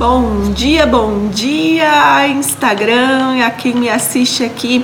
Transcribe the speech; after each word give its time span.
Bom 0.00 0.50
dia, 0.52 0.86
bom 0.86 1.28
dia, 1.28 2.26
Instagram, 2.28 3.44
a 3.44 3.50
quem 3.50 3.74
me 3.74 3.90
assiste 3.90 4.42
aqui 4.42 4.82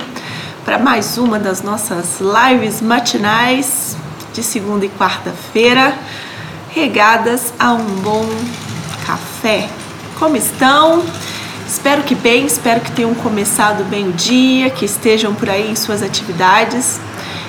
para 0.63 0.77
mais 0.77 1.17
uma 1.17 1.39
das 1.39 1.63
nossas 1.63 2.19
lives 2.21 2.83
matinais 2.83 3.97
de 4.31 4.43
segunda 4.43 4.85
e 4.85 4.89
quarta-feira, 4.89 5.97
regadas 6.69 7.51
a 7.57 7.73
um 7.73 7.83
bom 8.03 8.29
café. 9.07 9.67
Como 10.19 10.37
estão? 10.37 11.03
Espero 11.67 12.03
que 12.03 12.13
bem, 12.13 12.45
espero 12.45 12.81
que 12.81 12.91
tenham 12.91 13.15
começado 13.15 13.83
bem 13.85 14.09
o 14.09 14.13
dia, 14.13 14.69
que 14.69 14.85
estejam 14.85 15.33
por 15.33 15.49
aí 15.49 15.71
em 15.71 15.75
suas 15.75 16.03
atividades, 16.03 17.01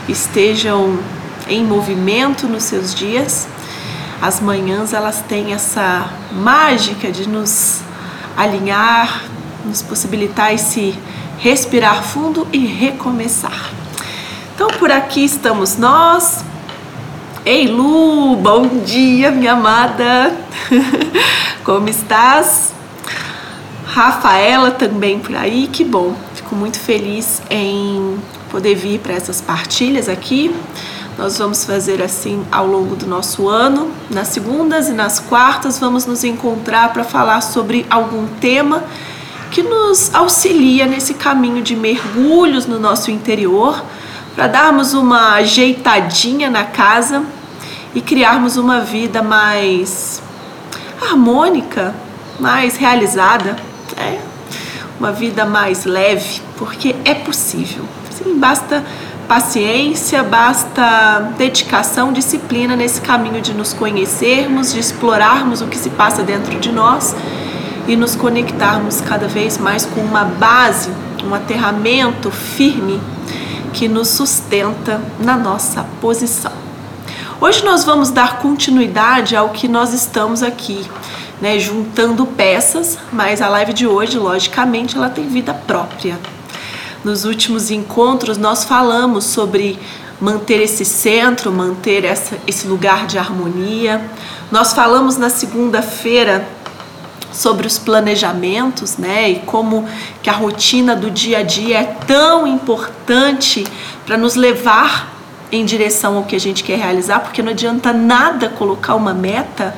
estejam 0.08 0.98
em 1.46 1.66
movimento 1.66 2.48
nos 2.48 2.62
seus 2.62 2.94
dias 2.94 3.46
as 4.20 4.40
manhãs 4.40 4.92
elas 4.92 5.22
têm 5.28 5.52
essa 5.52 6.10
mágica 6.32 7.10
de 7.10 7.28
nos 7.28 7.80
alinhar, 8.36 9.24
nos 9.64 9.82
possibilitar 9.82 10.52
esse 10.52 10.96
respirar 11.38 12.02
fundo 12.02 12.46
e 12.52 12.66
recomeçar. 12.66 13.70
Então 14.54 14.68
por 14.78 14.90
aqui 14.90 15.24
estamos 15.24 15.76
nós. 15.76 16.44
Ei 17.44 17.68
Lu, 17.68 18.36
bom 18.36 18.66
dia, 18.84 19.30
minha 19.30 19.52
amada. 19.52 20.36
Como 21.64 21.88
estás? 21.88 22.74
Rafaela 23.86 24.72
também 24.72 25.18
por 25.18 25.34
aí, 25.36 25.68
que 25.72 25.84
bom. 25.84 26.14
Fico 26.34 26.54
muito 26.54 26.78
feliz 26.78 27.40
em 27.48 28.18
poder 28.50 28.74
vir 28.74 28.98
para 28.98 29.14
essas 29.14 29.40
partilhas 29.40 30.08
aqui. 30.08 30.54
Nós 31.18 31.36
vamos 31.36 31.64
fazer 31.64 32.00
assim 32.00 32.46
ao 32.52 32.64
longo 32.64 32.94
do 32.94 33.04
nosso 33.04 33.48
ano. 33.48 33.90
Nas 34.08 34.28
segundas 34.28 34.88
e 34.88 34.92
nas 34.92 35.18
quartas 35.18 35.76
vamos 35.76 36.06
nos 36.06 36.22
encontrar 36.22 36.92
para 36.92 37.02
falar 37.02 37.40
sobre 37.40 37.84
algum 37.90 38.28
tema 38.40 38.84
que 39.50 39.60
nos 39.60 40.14
auxilia 40.14 40.86
nesse 40.86 41.14
caminho 41.14 41.60
de 41.60 41.74
mergulhos 41.74 42.66
no 42.66 42.78
nosso 42.78 43.10
interior, 43.10 43.82
para 44.36 44.46
darmos 44.46 44.94
uma 44.94 45.32
ajeitadinha 45.32 46.48
na 46.48 46.62
casa 46.62 47.24
e 47.92 48.00
criarmos 48.00 48.56
uma 48.56 48.80
vida 48.80 49.20
mais 49.20 50.22
harmônica, 51.02 51.96
mais 52.38 52.76
realizada, 52.76 53.56
né? 53.96 54.20
uma 55.00 55.10
vida 55.10 55.44
mais 55.44 55.84
leve, 55.84 56.40
porque 56.56 56.94
é 57.04 57.14
possível. 57.14 57.84
Basta 58.36 58.84
paciência, 59.28 60.22
basta 60.22 61.34
dedicação, 61.36 62.12
disciplina 62.12 62.74
nesse 62.74 63.00
caminho 63.02 63.42
de 63.42 63.52
nos 63.52 63.74
conhecermos, 63.74 64.72
de 64.72 64.80
explorarmos 64.80 65.60
o 65.60 65.66
que 65.66 65.76
se 65.76 65.90
passa 65.90 66.22
dentro 66.22 66.58
de 66.58 66.72
nós 66.72 67.14
e 67.86 67.94
nos 67.94 68.16
conectarmos 68.16 69.02
cada 69.02 69.28
vez 69.28 69.58
mais 69.58 69.84
com 69.84 70.00
uma 70.00 70.24
base, 70.24 70.90
um 71.22 71.34
aterramento 71.34 72.30
firme 72.30 72.98
que 73.74 73.86
nos 73.86 74.08
sustenta 74.08 74.98
na 75.20 75.36
nossa 75.36 75.84
posição. 76.00 76.52
Hoje 77.38 77.62
nós 77.64 77.84
vamos 77.84 78.10
dar 78.10 78.38
continuidade 78.38 79.36
ao 79.36 79.50
que 79.50 79.68
nós 79.68 79.92
estamos 79.92 80.42
aqui, 80.42 80.84
né, 81.40 81.58
juntando 81.58 82.26
peças, 82.26 82.98
mas 83.12 83.42
a 83.42 83.48
live 83.48 83.74
de 83.74 83.86
hoje, 83.86 84.18
logicamente, 84.18 84.96
ela 84.96 85.10
tem 85.10 85.28
vida 85.28 85.52
própria. 85.52 86.18
Nos 87.04 87.24
últimos 87.24 87.70
encontros, 87.70 88.36
nós 88.36 88.64
falamos 88.64 89.24
sobre 89.24 89.78
manter 90.20 90.60
esse 90.60 90.84
centro, 90.84 91.52
manter 91.52 92.04
essa, 92.04 92.36
esse 92.44 92.66
lugar 92.66 93.06
de 93.06 93.16
harmonia. 93.16 94.02
Nós 94.50 94.72
falamos 94.72 95.16
na 95.16 95.30
segunda-feira 95.30 96.46
sobre 97.32 97.68
os 97.68 97.78
planejamentos, 97.78 98.96
né? 98.96 99.30
E 99.30 99.38
como 99.40 99.86
que 100.20 100.28
a 100.28 100.32
rotina 100.32 100.96
do 100.96 101.08
dia 101.08 101.38
a 101.38 101.42
dia 101.42 101.78
é 101.78 101.84
tão 101.84 102.46
importante 102.48 103.64
para 104.04 104.16
nos 104.16 104.34
levar 104.34 105.14
em 105.52 105.64
direção 105.64 106.16
ao 106.16 106.24
que 106.24 106.34
a 106.34 106.40
gente 106.40 106.64
quer 106.64 106.78
realizar, 106.78 107.20
porque 107.20 107.42
não 107.42 107.52
adianta 107.52 107.92
nada 107.92 108.48
colocar 108.48 108.96
uma 108.96 109.14
meta 109.14 109.72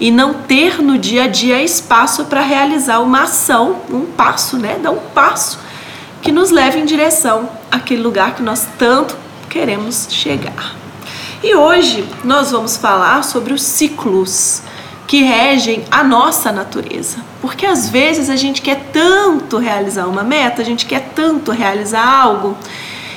e 0.00 0.10
não 0.10 0.34
ter 0.34 0.82
no 0.82 0.98
dia 0.98 1.24
a 1.24 1.26
dia 1.28 1.62
espaço 1.62 2.24
para 2.24 2.42
realizar 2.42 2.98
uma 2.98 3.22
ação, 3.22 3.82
um 3.88 4.04
passo, 4.04 4.58
né? 4.58 4.80
Dar 4.82 4.90
um 4.90 5.00
passo 5.14 5.60
que 6.26 6.32
nos 6.32 6.50
leve 6.50 6.80
em 6.80 6.84
direção 6.84 7.48
àquele 7.70 8.02
lugar 8.02 8.34
que 8.34 8.42
nós 8.42 8.66
tanto 8.76 9.16
queremos 9.48 10.08
chegar. 10.10 10.74
E 11.40 11.54
hoje 11.54 12.04
nós 12.24 12.50
vamos 12.50 12.76
falar 12.76 13.22
sobre 13.22 13.52
os 13.54 13.62
ciclos 13.62 14.60
que 15.06 15.22
regem 15.22 15.84
a 15.88 16.02
nossa 16.02 16.50
natureza. 16.50 17.18
Porque 17.40 17.64
às 17.64 17.88
vezes 17.88 18.28
a 18.28 18.34
gente 18.34 18.60
quer 18.60 18.90
tanto 18.92 19.56
realizar 19.58 20.08
uma 20.08 20.24
meta, 20.24 20.62
a 20.62 20.64
gente 20.64 20.84
quer 20.84 21.12
tanto 21.14 21.52
realizar 21.52 22.04
algo, 22.04 22.58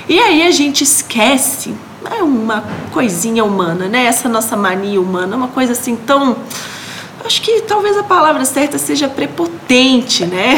e 0.07 0.19
aí 0.19 0.43
a 0.45 0.51
gente 0.51 0.83
esquece. 0.83 1.73
É 2.15 2.21
uma 2.21 2.63
coisinha 2.91 3.43
humana, 3.43 3.87
né? 3.87 4.05
Essa 4.05 4.29
nossa 4.29 4.55
mania 4.55 5.01
humana, 5.01 5.35
uma 5.35 5.47
coisa 5.47 5.71
assim 5.71 5.95
tão 5.95 6.37
acho 7.25 7.41
que 7.41 7.61
talvez 7.61 7.97
a 7.97 8.03
palavra 8.03 8.45
certa 8.45 8.77
seja 8.77 9.07
prepotente, 9.07 10.25
né? 10.25 10.57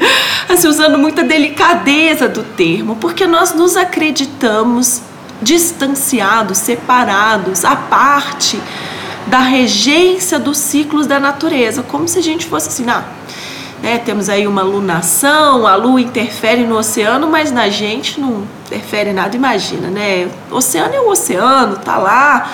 assim, 0.48 0.68
usando 0.68 0.98
muita 0.98 1.22
delicadeza 1.22 2.28
do 2.28 2.42
termo, 2.42 2.96
porque 2.96 3.26
nós 3.26 3.54
nos 3.54 3.76
acreditamos 3.76 5.02
distanciados, 5.42 6.58
separados, 6.58 7.64
à 7.64 7.76
parte 7.76 8.60
da 9.26 9.40
regência 9.40 10.38
dos 10.38 10.56
ciclos 10.56 11.06
da 11.06 11.18
natureza, 11.18 11.82
como 11.82 12.06
se 12.08 12.18
a 12.18 12.22
gente 12.22 12.46
fosse 12.46 12.68
assim, 12.68 12.88
ah, 12.88 13.04
né, 13.82 13.98
temos 13.98 14.28
aí 14.28 14.46
uma 14.46 14.62
lunação, 14.62 15.66
a 15.66 15.74
lua 15.74 16.00
interfere 16.00 16.64
no 16.64 16.78
oceano, 16.78 17.28
mas 17.28 17.50
na 17.50 17.68
gente 17.68 18.20
não 18.20 18.46
interfere 18.66 19.12
nada, 19.12 19.36
imagina, 19.36 19.88
né? 19.88 20.28
O 20.50 20.56
oceano 20.56 20.94
é 20.94 21.00
o 21.00 21.10
oceano, 21.10 21.76
tá 21.76 21.98
lá, 21.98 22.50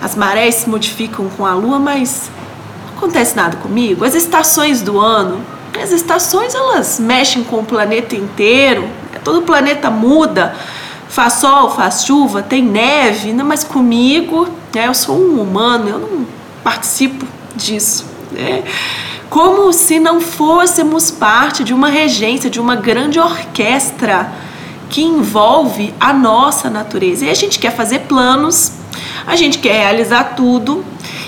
as 0.00 0.14
marés 0.14 0.56
se 0.56 0.68
modificam 0.68 1.28
com 1.28 1.44
a 1.44 1.54
lua, 1.54 1.78
mas 1.78 2.30
acontece 2.98 3.36
nada 3.36 3.56
comigo. 3.56 4.04
As 4.04 4.14
estações 4.14 4.82
do 4.82 4.98
ano, 4.98 5.40
as 5.80 5.92
estações 5.92 6.54
elas 6.54 6.98
mexem 6.98 7.44
com 7.44 7.60
o 7.60 7.64
planeta 7.64 8.16
inteiro, 8.16 8.82
né? 9.12 9.20
todo 9.22 9.38
o 9.38 9.42
planeta 9.42 9.88
muda, 9.88 10.54
faz 11.08 11.34
sol, 11.34 11.70
faz 11.70 12.04
chuva, 12.04 12.42
tem 12.42 12.62
neve, 12.62 13.32
não, 13.32 13.44
mas 13.44 13.64
comigo, 13.64 14.48
né, 14.74 14.88
eu 14.88 14.94
sou 14.94 15.16
um 15.16 15.40
humano, 15.40 15.88
eu 15.88 15.98
não 16.00 16.26
participo 16.62 17.24
disso. 17.54 18.04
Né? 18.32 18.64
Como 19.30 19.72
se 19.72 20.00
não 20.00 20.20
fôssemos 20.20 21.10
parte 21.10 21.62
de 21.62 21.72
uma 21.72 21.88
regência, 21.88 22.50
de 22.50 22.60
uma 22.60 22.74
grande 22.74 23.20
orquestra 23.20 24.32
que 24.90 25.02
envolve 25.02 25.94
a 26.00 26.14
nossa 26.14 26.70
natureza. 26.70 27.26
E 27.26 27.30
a 27.30 27.34
gente 27.34 27.58
quer 27.58 27.74
fazer 27.76 28.00
planos, 28.00 28.72
a 29.26 29.36
gente 29.36 29.58
quer 29.58 29.82
realizar 29.82 30.34
tudo 30.34 30.82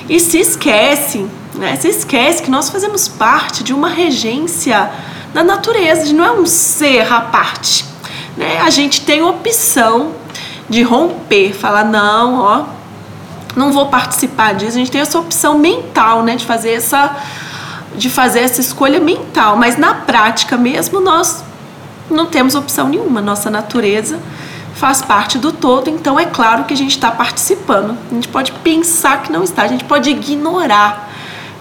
e 0.08 0.18
se 0.18 0.38
esquece 0.38 1.26
né? 1.60 1.76
Você 1.76 1.88
esquece 1.88 2.42
que 2.42 2.50
nós 2.50 2.70
fazemos 2.70 3.06
parte 3.06 3.62
de 3.62 3.74
uma 3.74 3.90
regência 3.90 4.90
da 5.34 5.44
natureza, 5.44 6.10
não 6.14 6.24
é 6.24 6.32
um 6.32 6.46
ser 6.46 7.12
à 7.12 7.20
parte. 7.20 7.84
Né? 8.34 8.58
A 8.62 8.70
gente 8.70 9.02
tem 9.02 9.22
opção 9.22 10.12
de 10.70 10.82
romper, 10.82 11.52
falar 11.52 11.84
não, 11.84 12.40
ó, 12.40 12.64
não 13.54 13.72
vou 13.72 13.86
participar 13.86 14.54
disso. 14.54 14.70
A 14.70 14.80
gente 14.80 14.90
tem 14.90 15.02
essa 15.02 15.18
opção 15.18 15.58
mental, 15.58 16.22
né, 16.22 16.34
de 16.34 16.46
fazer 16.46 16.72
essa 16.72 17.16
de 17.94 18.08
fazer 18.08 18.40
essa 18.40 18.60
escolha 18.60 19.00
mental, 19.00 19.56
mas 19.56 19.76
na 19.76 19.92
prática 19.92 20.56
mesmo 20.56 21.00
nós 21.00 21.42
não 22.08 22.24
temos 22.24 22.54
opção 22.54 22.88
nenhuma. 22.88 23.20
Nossa 23.20 23.50
natureza 23.50 24.18
faz 24.74 25.02
parte 25.02 25.36
do 25.36 25.52
todo, 25.52 25.90
então 25.90 26.18
é 26.18 26.24
claro 26.24 26.64
que 26.64 26.72
a 26.72 26.76
gente 26.76 26.92
está 26.92 27.10
participando. 27.10 27.98
A 28.10 28.14
gente 28.14 28.28
pode 28.28 28.52
pensar 28.52 29.22
que 29.22 29.30
não 29.30 29.42
está, 29.42 29.64
a 29.64 29.68
gente 29.68 29.84
pode 29.84 30.08
ignorar 30.08 31.09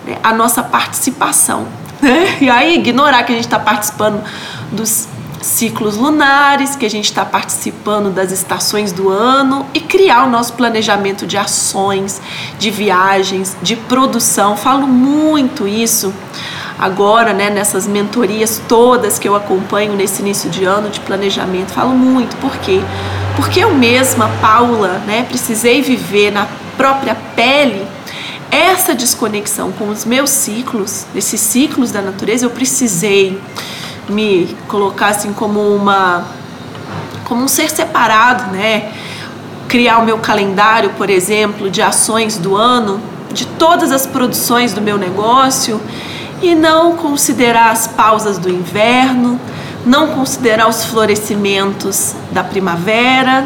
né, 0.06 0.18
a 0.24 0.34
nossa 0.34 0.64
participação. 0.64 1.68
Né? 2.02 2.38
E 2.42 2.50
aí, 2.50 2.76
ignorar 2.76 3.24
que 3.24 3.32
a 3.32 3.36
gente 3.36 3.46
está 3.46 3.60
participando 3.60 4.24
dos 4.72 5.08
ciclos 5.42 5.96
lunares, 5.96 6.76
que 6.76 6.86
a 6.86 6.90
gente 6.90 7.06
está 7.06 7.26
participando 7.26 8.14
das 8.14 8.32
estações 8.32 8.92
do 8.92 9.10
ano 9.10 9.66
e 9.74 9.80
criar 9.80 10.26
o 10.26 10.30
nosso 10.30 10.54
planejamento 10.54 11.26
de 11.26 11.38
ações, 11.38 12.22
de 12.58 12.70
viagens, 12.70 13.56
de 13.62 13.76
produção. 13.76 14.58
Falo 14.58 14.88
muito 14.88 15.68
isso 15.68 16.14
agora, 16.78 17.34
né, 17.34 17.50
nessas 17.50 17.88
mentorias 17.88 18.62
todas 18.68 19.20
que 19.20 19.28
eu 19.28 19.36
acompanho 19.36 19.94
nesse 19.96 20.22
início 20.22 20.50
de 20.50 20.64
ano 20.64 20.90
de 20.90 21.00
planejamento. 21.02 21.72
Falo 21.72 21.92
muito, 21.92 22.36
por 22.38 22.56
quê? 22.58 22.82
Porque 23.36 23.60
eu 23.60 23.74
mesma, 23.74 24.30
Paula, 24.42 25.02
né, 25.06 25.26
precisei 25.28 25.82
viver 25.82 26.32
na 26.32 26.48
própria 26.78 27.16
pele 27.36 27.86
essa 28.52 28.96
desconexão 28.96 29.72
com 29.72 29.90
os 29.90 30.06
meus 30.06 30.30
ciclos, 30.30 31.06
esses 31.16 31.40
ciclos 31.40 31.92
da 31.92 32.02
natureza, 32.02 32.46
eu 32.46 32.50
precisei 32.50 33.40
me 34.08 34.56
colocar 34.68 35.10
assim 35.10 35.34
como 35.34 35.60
uma 35.60 36.26
como 37.26 37.44
um 37.44 37.48
ser 37.48 37.70
separado, 37.70 38.52
né? 38.52 38.92
Criar 39.68 40.00
o 40.00 40.06
meu 40.06 40.18
calendário, 40.18 40.90
por 40.98 41.12
exemplo, 41.12 41.70
de 41.70 41.80
ações 41.80 42.40
do 42.40 42.56
ano, 42.56 43.00
de 43.32 43.46
todas 43.46 43.92
as 43.92 44.08
produções 44.08 44.74
do 44.74 44.82
meu 44.82 44.98
negócio 44.98 45.80
e 46.42 46.56
não 46.56 46.96
considerar 46.96 47.72
as 47.72 47.86
pausas 47.86 48.40
do 48.40 48.50
inverno, 48.50 49.40
não 49.86 50.08
considerar 50.08 50.68
os 50.68 50.86
florescimentos 50.86 52.16
da 52.32 52.44
primavera, 52.44 53.46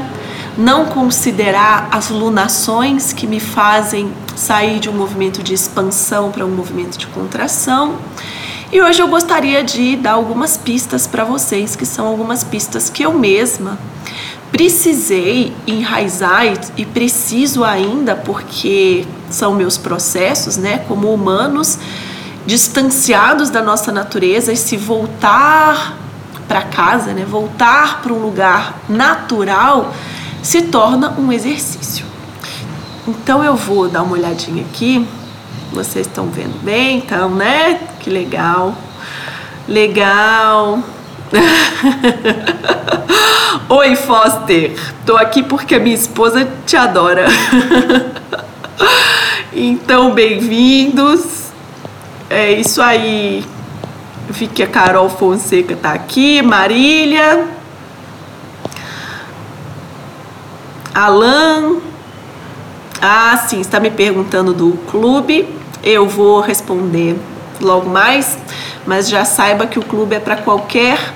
não 0.58 0.86
considerar 0.86 1.88
as 1.92 2.10
lunações 2.10 3.12
que 3.14 3.26
me 3.26 3.40
fazem 3.40 4.12
sair 4.36 4.80
de 4.80 4.90
um 4.90 4.94
movimento 4.94 5.42
de 5.42 5.54
expansão 5.54 6.32
para 6.32 6.46
um 6.46 6.52
movimento 6.52 6.98
de 6.98 7.08
contração. 7.08 7.96
E 8.72 8.82
hoje 8.82 9.02
eu 9.02 9.08
gostaria 9.08 9.64
de 9.64 9.96
dar 9.96 10.14
algumas 10.14 10.58
pistas 10.58 11.06
para 11.06 11.24
vocês, 11.24 11.76
que 11.76 11.86
são 11.86 12.08
algumas 12.08 12.44
pistas 12.44 12.90
que 12.90 13.04
eu 13.04 13.14
mesma 13.14 13.78
precisei 14.54 15.52
enraizar 15.66 16.44
e 16.78 16.86
preciso 16.86 17.64
ainda, 17.64 18.16
porque 18.16 19.04
são 19.28 19.56
meus 19.56 19.80
processos, 19.80 20.58
né, 20.58 20.86
como 20.88 21.12
humanos 21.12 21.80
distanciados 22.46 23.50
da 23.50 23.64
nossa 23.64 23.92
natureza 23.92 24.54
e 24.54 24.56
se 24.56 24.78
voltar 24.78 25.98
para 26.48 26.62
casa, 26.62 27.14
né, 27.14 27.26
voltar 27.26 28.04
para 28.04 28.14
um 28.14 28.20
lugar 28.20 28.76
natural, 28.88 29.92
se 30.44 30.64
torna 30.64 31.16
um 31.18 31.32
exercício. 31.32 32.06
Então 33.08 33.44
eu 33.44 33.56
vou 33.56 33.88
dar 33.88 34.04
uma 34.04 34.14
olhadinha 34.14 34.64
aqui. 34.64 35.08
Vocês 35.72 36.06
estão 36.06 36.28
vendo 36.28 36.62
bem, 36.62 36.98
então, 36.98 37.30
né? 37.30 37.80
Que 38.00 38.10
legal. 38.10 38.76
Legal. 39.68 40.80
Oi, 43.70 43.96
Foster. 43.96 44.76
Tô 45.06 45.16
aqui 45.16 45.42
porque 45.42 45.76
a 45.76 45.80
minha 45.80 45.96
esposa 45.96 46.48
te 46.66 46.76
adora. 46.76 47.26
então, 49.54 50.14
bem-vindos. 50.14 51.52
É 52.30 52.52
isso 52.52 52.82
aí. 52.82 53.46
Vi 54.30 54.48
que 54.48 54.62
a 54.62 54.68
Carol 54.68 55.10
Fonseca 55.10 55.76
tá 55.76 55.94
aqui, 55.94 56.42
Marília, 56.42 57.48
Alan. 60.94 61.78
Ah, 63.02 63.38
sim, 63.48 63.60
está 63.60 63.80
me 63.80 63.90
perguntando 63.90 64.54
do 64.54 64.78
clube. 64.90 65.48
Eu 65.84 66.08
vou 66.08 66.40
responder 66.40 67.20
logo 67.60 67.90
mais, 67.90 68.38
mas 68.86 69.10
já 69.10 69.26
saiba 69.26 69.68
que 69.68 69.80
o 69.80 69.84
clube 69.84 70.16
é 70.16 70.20
para 70.20 70.38
qualquer 70.38 71.14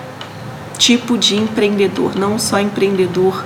tipo 0.78 1.18
de 1.18 1.36
empreendedor, 1.36 2.16
não 2.16 2.38
só 2.38 2.60
empreendedor 2.60 3.44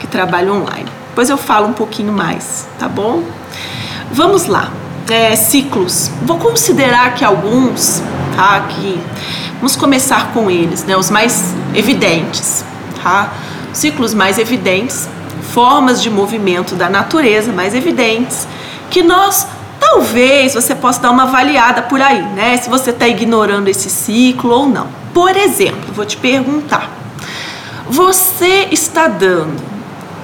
que 0.00 0.06
trabalha 0.06 0.52
online. 0.52 0.88
Depois 1.08 1.28
eu 1.28 1.36
falo 1.36 1.68
um 1.68 1.72
pouquinho 1.72 2.12
mais, 2.12 2.66
tá 2.78 2.88
bom? 2.88 3.22
Vamos 4.10 4.46
lá 4.46 4.72
é, 5.10 5.34
ciclos. 5.36 6.10
Vou 6.22 6.38
considerar 6.38 7.14
que 7.14 7.24
alguns, 7.24 8.02
tá? 8.36 8.60
Que 8.68 9.00
vamos 9.56 9.76
começar 9.76 10.32
com 10.32 10.50
eles, 10.50 10.84
né? 10.84 10.96
Os 10.96 11.10
mais 11.10 11.54
evidentes, 11.74 12.64
tá? 13.02 13.32
Ciclos 13.72 14.14
mais 14.14 14.38
evidentes, 14.38 15.08
formas 15.52 16.02
de 16.02 16.08
movimento 16.08 16.74
da 16.74 16.88
natureza 16.88 17.52
mais 17.52 17.74
evidentes, 17.74 18.48
que 18.90 19.02
nós 19.02 19.46
talvez 19.78 20.54
você 20.54 20.74
possa 20.74 21.00
dar 21.00 21.10
uma 21.10 21.24
avaliada 21.24 21.82
por 21.82 22.00
aí, 22.00 22.22
né? 22.22 22.56
Se 22.56 22.70
você 22.70 22.90
está 22.90 23.06
ignorando 23.06 23.68
esse 23.68 23.90
ciclo 23.90 24.50
ou 24.50 24.66
não. 24.66 24.88
Por 25.12 25.36
exemplo, 25.36 25.92
vou 25.92 26.06
te 26.06 26.16
perguntar: 26.16 26.90
você 27.86 28.68
está 28.70 29.08
dando 29.08 29.62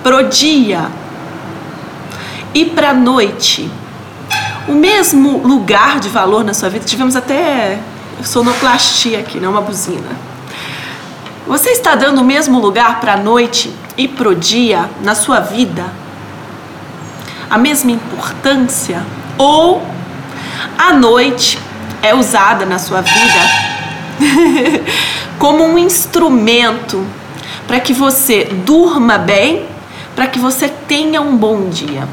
pro 0.03 0.29
dia 0.29 0.87
e 2.55 2.65
para 2.65 2.95
noite 2.95 3.71
o 4.67 4.73
mesmo 4.73 5.39
lugar 5.47 6.01
de 6.01 6.09
valor 6.09 6.43
na 6.43 6.55
sua 6.55 6.71
vida. 6.71 6.85
Tivemos 6.85 7.17
até 7.17 7.79
sonoplastia 8.25 9.19
aqui, 9.19 9.39
né? 9.39 9.49
Uma 9.49 9.61
buzina. 9.61 10.29
Você 11.47 11.71
está 11.71 11.95
dando 11.95 12.21
o 12.21 12.25
mesmo 12.25 12.59
lugar 12.59 13.01
para 13.01 13.15
a 13.15 13.17
noite 13.17 13.73
e 13.99 14.07
para 14.07 14.29
o 14.29 14.35
dia 14.35 14.89
na 15.03 15.17
sua 15.17 15.41
vida? 15.41 15.85
A 17.51 17.59
mesma 17.59 17.91
importância? 17.91 19.05
Ou 19.37 19.85
a 20.79 20.93
noite 20.93 21.59
é 22.01 22.15
usada 22.15 22.65
na 22.65 22.79
sua 22.79 23.01
vida 23.01 23.41
como 25.39 25.65
um 25.65 25.77
instrumento 25.77 27.05
para 27.67 27.81
que 27.81 27.93
você 27.93 28.45
durma 28.65 29.19
bem, 29.19 29.67
para 30.15 30.29
que 30.29 30.39
você 30.39 30.69
tenha 30.69 31.21
um 31.21 31.37
bom 31.37 31.69
dia? 31.69 32.09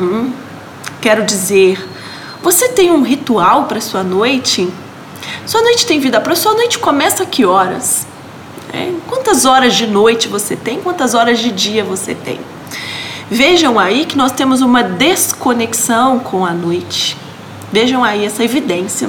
Hum? 0.00 0.32
Quero 1.00 1.24
dizer, 1.24 1.88
você 2.42 2.68
tem 2.70 2.90
um 2.90 3.02
ritual 3.02 3.64
para 3.64 3.80
sua 3.80 4.02
noite? 4.02 4.68
Sua 5.46 5.62
noite 5.62 5.86
tem 5.86 6.00
vida 6.00 6.20
própria? 6.20 6.42
Sua 6.42 6.54
noite 6.54 6.78
começa 6.78 7.22
a 7.22 7.26
que 7.26 7.44
horas? 7.44 8.06
É, 8.76 8.92
quantas 9.06 9.46
horas 9.46 9.74
de 9.74 9.86
noite 9.86 10.28
você 10.28 10.54
tem? 10.54 10.82
Quantas 10.82 11.14
horas 11.14 11.38
de 11.38 11.50
dia 11.50 11.82
você 11.82 12.14
tem? 12.14 12.38
Vejam 13.30 13.78
aí 13.78 14.04
que 14.04 14.18
nós 14.18 14.32
temos 14.32 14.60
uma 14.60 14.82
desconexão 14.82 16.18
com 16.18 16.44
a 16.44 16.52
noite. 16.52 17.16
Vejam 17.72 18.04
aí 18.04 18.26
essa 18.26 18.44
evidência. 18.44 19.08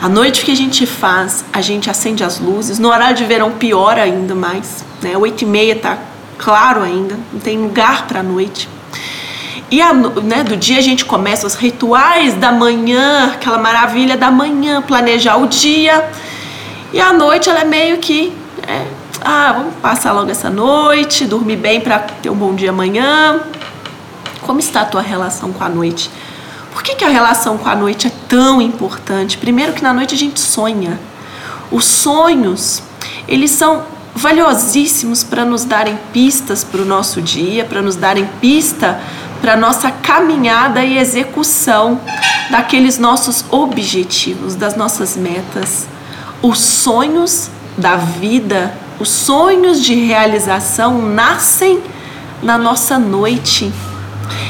A 0.00 0.08
noite 0.08 0.42
que 0.42 0.50
a 0.50 0.56
gente 0.56 0.86
faz, 0.86 1.44
a 1.52 1.60
gente 1.60 1.90
acende 1.90 2.24
as 2.24 2.40
luzes. 2.40 2.78
No 2.78 2.88
horário 2.88 3.14
de 3.14 3.24
verão, 3.26 3.52
pior 3.52 3.98
ainda 3.98 4.34
mais. 4.34 4.82
Né? 5.02 5.14
Oito 5.18 5.42
e 5.42 5.46
meia 5.46 5.76
tá 5.76 5.98
claro 6.38 6.82
ainda, 6.82 7.18
não 7.30 7.40
tem 7.40 7.58
lugar 7.58 8.06
para 8.06 8.20
a 8.20 8.22
noite. 8.22 8.70
E 9.70 9.82
a, 9.82 9.92
né, 9.92 10.44
do 10.44 10.56
dia 10.56 10.78
a 10.78 10.82
gente 10.82 11.04
começa 11.04 11.46
os 11.46 11.54
rituais 11.54 12.32
da 12.34 12.50
manhã, 12.50 13.32
aquela 13.34 13.58
maravilha 13.58 14.16
da 14.16 14.30
manhã, 14.30 14.80
planejar 14.80 15.36
o 15.36 15.46
dia. 15.46 16.08
E 16.90 16.98
a 16.98 17.12
noite 17.12 17.50
ela 17.50 17.60
é 17.60 17.64
meio 17.66 17.98
que, 17.98 18.32
é, 18.68 18.86
ah, 19.22 19.50
vamos 19.56 19.74
passar 19.76 20.12
logo 20.12 20.30
essa 20.30 20.50
noite, 20.50 21.24
dormir 21.24 21.56
bem 21.56 21.80
para 21.80 22.00
ter 22.00 22.28
um 22.28 22.34
bom 22.34 22.54
dia 22.54 22.68
amanhã. 22.68 23.40
Como 24.42 24.60
está 24.60 24.82
a 24.82 24.84
tua 24.84 25.00
relação 25.00 25.54
com 25.54 25.64
a 25.64 25.70
noite? 25.70 26.10
Por 26.70 26.82
que, 26.82 26.94
que 26.94 27.04
a 27.04 27.08
relação 27.08 27.56
com 27.56 27.66
a 27.66 27.74
noite 27.74 28.08
é 28.08 28.12
tão 28.28 28.60
importante? 28.60 29.38
Primeiro 29.38 29.72
que 29.72 29.82
na 29.82 29.94
noite 29.94 30.14
a 30.14 30.18
gente 30.18 30.38
sonha. 30.38 31.00
Os 31.70 31.86
sonhos, 31.86 32.82
eles 33.26 33.50
são 33.52 33.84
valiosíssimos 34.14 35.24
para 35.24 35.46
nos 35.46 35.64
darem 35.64 35.98
pistas 36.12 36.62
para 36.62 36.82
o 36.82 36.84
nosso 36.84 37.22
dia, 37.22 37.64
para 37.64 37.80
nos 37.80 37.96
darem 37.96 38.28
pista 38.38 39.00
para 39.40 39.56
nossa 39.56 39.90
caminhada 39.90 40.84
e 40.84 40.98
execução 40.98 41.98
daqueles 42.50 42.98
nossos 42.98 43.44
objetivos, 43.50 44.54
das 44.54 44.76
nossas 44.76 45.16
metas. 45.16 45.86
Os 46.42 46.58
sonhos 46.58 47.50
da 47.78 47.96
vida, 47.96 48.74
os 49.00 49.08
sonhos 49.08 49.82
de 49.82 49.94
realização 49.94 51.00
nascem 51.00 51.80
na 52.42 52.58
nossa 52.58 52.98
noite. 52.98 53.72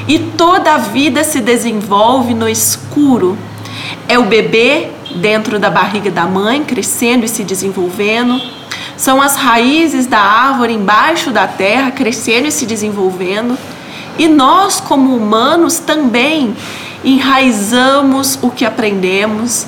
E 0.08 0.18
toda 0.18 0.74
a 0.74 0.78
vida 0.78 1.22
se 1.22 1.40
desenvolve 1.40 2.34
no 2.34 2.48
escuro. 2.48 3.38
É 4.08 4.18
o 4.18 4.24
bebê 4.24 4.88
dentro 5.16 5.58
da 5.58 5.70
barriga 5.70 6.10
da 6.10 6.24
mãe, 6.24 6.64
crescendo 6.64 7.24
e 7.24 7.28
se 7.28 7.44
desenvolvendo. 7.44 8.40
São 8.96 9.22
as 9.22 9.36
raízes 9.36 10.06
da 10.06 10.18
árvore 10.18 10.72
embaixo 10.72 11.30
da 11.30 11.46
terra, 11.46 11.90
crescendo 11.92 12.48
e 12.48 12.52
se 12.52 12.66
desenvolvendo 12.66 13.56
e 14.18 14.26
nós, 14.26 14.80
como 14.80 15.16
humanos, 15.16 15.78
também 15.78 16.56
enraizamos 17.04 18.36
o 18.42 18.50
que 18.50 18.64
aprendemos, 18.64 19.66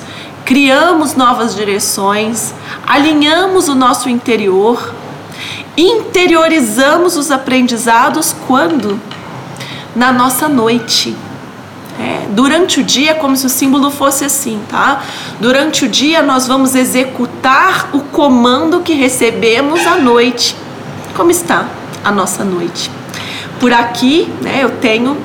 criamos 0.51 1.15
novas 1.15 1.55
direções, 1.55 2.53
alinhamos 2.85 3.69
o 3.69 3.73
nosso 3.73 4.09
interior, 4.09 4.93
interiorizamos 5.77 7.15
os 7.15 7.31
aprendizados 7.31 8.35
quando? 8.45 8.99
Na 9.95 10.11
nossa 10.11 10.49
noite. 10.49 11.15
É, 11.97 12.27
durante 12.31 12.81
o 12.81 12.83
dia, 12.83 13.15
como 13.15 13.37
se 13.37 13.45
o 13.45 13.49
símbolo 13.49 13.89
fosse 13.89 14.25
assim, 14.25 14.59
tá? 14.67 15.01
Durante 15.39 15.85
o 15.85 15.87
dia, 15.87 16.21
nós 16.21 16.47
vamos 16.47 16.75
executar 16.75 17.89
o 17.93 18.01
comando 18.01 18.81
que 18.81 18.91
recebemos 18.91 19.87
à 19.87 19.95
noite. 19.95 20.53
Como 21.15 21.31
está 21.31 21.65
a 22.03 22.11
nossa 22.11 22.43
noite? 22.43 22.91
por 23.61 23.71
aqui, 23.71 24.27
né, 24.41 24.63
eu 24.63 24.71
tenho 24.77 25.15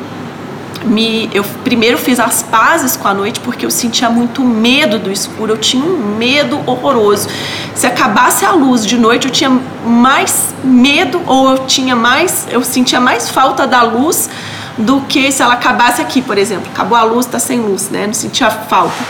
me 0.87 1.28
eu 1.33 1.45
primeiro 1.64 1.99
fiz 1.99 2.21
as 2.21 2.43
pazes 2.43 2.97
com 2.97 3.09
a 3.09 3.14
noite 3.14 3.40
porque 3.40 3.66
eu 3.66 3.71
sentia 3.71 4.09
muito 4.09 4.43
medo 4.43 4.99
do 4.99 5.11
escuro, 5.11 5.52
eu 5.52 5.59
tinha 5.59 5.85
um 5.85 6.16
medo 6.16 6.59
horroroso. 6.66 7.28
Se 7.75 7.87
acabasse 7.87 8.45
a 8.45 8.52
luz 8.52 8.87
de 8.87 8.97
noite, 8.97 9.26
eu 9.26 9.33
tinha 9.33 9.50
mais 9.85 10.55
medo 10.62 11.21
ou 11.26 11.50
eu 11.50 11.59
tinha 11.66 11.97
mais, 11.97 12.47
eu 12.50 12.62
sentia 12.62 13.00
mais 13.00 13.28
falta 13.28 13.66
da 13.66 13.83
luz 13.83 14.31
do 14.78 15.00
que 15.02 15.31
se 15.33 15.43
ela 15.43 15.55
acabasse 15.55 16.00
aqui, 16.00 16.23
por 16.23 16.38
exemplo. 16.38 16.71
Acabou 16.73 16.97
a 16.97 17.02
luz, 17.02 17.26
tá 17.26 17.38
sem 17.38 17.61
luz, 17.61 17.90
né? 17.90 18.07
Não 18.07 18.14
sentia 18.14 18.50
falta. 18.50 19.05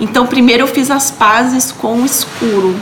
Então, 0.00 0.26
primeiro 0.26 0.62
eu 0.62 0.68
fiz 0.68 0.90
as 0.90 1.10
pazes 1.10 1.72
com 1.72 2.02
o 2.02 2.06
escuro. 2.06 2.76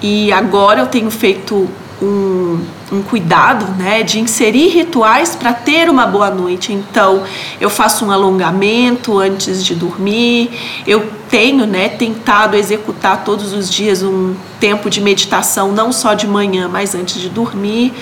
E 0.00 0.32
agora 0.32 0.80
eu 0.80 0.86
tenho 0.86 1.10
feito 1.10 1.68
um 2.00 2.64
um 2.92 3.02
cuidado, 3.02 3.66
né, 3.78 4.02
de 4.02 4.18
inserir 4.18 4.68
rituais 4.68 5.36
para 5.36 5.52
ter 5.52 5.88
uma 5.88 6.06
boa 6.06 6.30
noite. 6.30 6.72
Então, 6.72 7.22
eu 7.60 7.70
faço 7.70 8.04
um 8.04 8.10
alongamento 8.10 9.18
antes 9.18 9.64
de 9.64 9.74
dormir. 9.74 10.50
Eu 10.86 11.08
tenho, 11.28 11.66
né, 11.66 11.88
tentado 11.88 12.56
executar 12.56 13.24
todos 13.24 13.52
os 13.52 13.70
dias 13.70 14.02
um 14.02 14.34
tempo 14.58 14.90
de 14.90 15.00
meditação, 15.00 15.72
não 15.72 15.92
só 15.92 16.14
de 16.14 16.26
manhã, 16.26 16.68
mas 16.68 16.94
antes 16.94 17.20
de 17.20 17.28
dormir. 17.28 17.92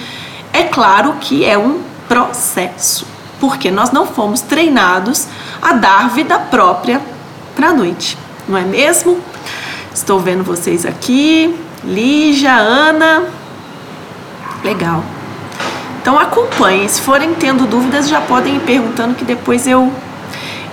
É 0.53 0.65
claro 0.65 1.15
que 1.21 1.45
é 1.45 1.59
um 1.59 1.81
processo, 2.09 3.07
porque 3.39 3.71
nós 3.71 3.93
não 3.93 4.07
fomos 4.07 4.41
treinados 4.41 5.27
a 5.61 5.75
dar 5.75 6.09
vida 6.09 6.39
própria 6.39 7.03
para 7.55 7.69
a 7.69 7.75
noite, 7.75 8.17
não 8.49 8.57
é 8.57 8.63
mesmo? 8.63 9.21
Estou 9.93 10.19
vendo 10.19 10.43
vocês 10.43 10.87
aqui, 10.87 11.55
Lígia, 11.85 12.55
Ana, 12.57 13.27
Legal. 14.65 15.03
Então 16.01 16.19
acompanhem. 16.19 16.89
Se 16.89 17.01
forem 17.01 17.35
tendo 17.35 17.67
dúvidas, 17.67 18.09
já 18.09 18.21
podem 18.21 18.57
ir 18.57 18.61
perguntando 18.61 19.15
que 19.15 19.25
depois 19.25 19.67
eu 19.67 19.93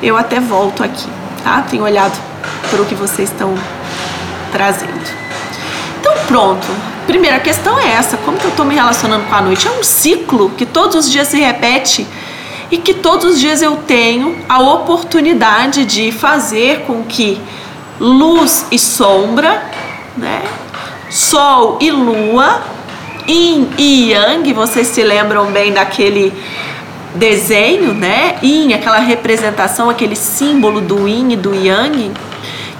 eu 0.02 0.18
até 0.18 0.40
volto 0.40 0.84
aqui, 0.84 1.08
tá? 1.44 1.62
Tenho 1.70 1.84
olhado 1.84 2.18
para 2.70 2.82
o 2.82 2.86
que 2.86 2.96
vocês 2.96 3.30
estão 3.30 3.54
trazendo. 4.52 5.02
Então 6.00 6.14
pronto. 6.28 6.68
Primeira 7.08 7.40
questão 7.40 7.80
é 7.80 7.94
essa: 7.94 8.18
como 8.18 8.38
que 8.38 8.46
eu 8.46 8.50
estou 8.50 8.66
me 8.66 8.76
relacionando 8.76 9.26
com 9.26 9.36
a 9.36 9.42
noite? 9.42 9.68
É 9.68 9.72
um 9.72 9.84
ciclo 9.84 10.50
que 10.52 10.66
todos 10.66 11.06
os 11.06 11.12
dias 11.12 11.28
se 11.28 11.40
repete 11.40 12.08
e 12.72 12.78
que 12.78 12.94
todos 12.94 13.34
os 13.34 13.40
dias 13.40 13.62
eu 13.62 13.78
tenho 13.78 14.38
a 14.50 14.60
oportunidade 14.60 15.86
de 15.86 16.12
fazer 16.12 16.82
com 16.82 17.04
que 17.04 17.40
luz 18.00 18.66
e 18.72 18.80
sombra, 18.80 19.64
né? 20.18 20.42
Sol 21.10 21.78
e 21.80 21.92
lua 21.92 22.62
Yin 23.28 23.70
e 23.78 24.12
Yang, 24.12 24.54
vocês 24.54 24.88
se 24.88 25.02
lembram 25.04 25.52
bem 25.52 25.74
daquele 25.74 26.32
desenho, 27.16 27.94
né? 27.94 28.38
Yin, 28.44 28.74
aquela 28.74 29.00
representação, 29.00 29.90
aquele 29.90 30.16
símbolo 30.16 30.82
do 30.82 31.08
Yin 31.08 31.32
e 31.32 31.36
do 31.36 31.54
Yang, 31.54 32.12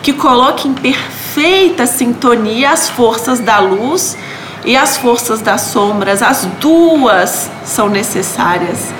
que 0.04 0.14
coloca 0.14 0.68
em 0.68 0.74
perfeita 0.74 1.86
sintonia 1.88 2.72
as 2.72 2.90
forças 2.90 3.40
da 3.40 3.60
luz 3.60 4.16
e 4.64 4.76
as 4.76 4.98
forças 4.98 5.42
das 5.42 5.62
sombras. 5.62 6.22
As 6.22 6.46
duas 6.60 7.50
são 7.64 7.90
necessárias. 7.90 8.94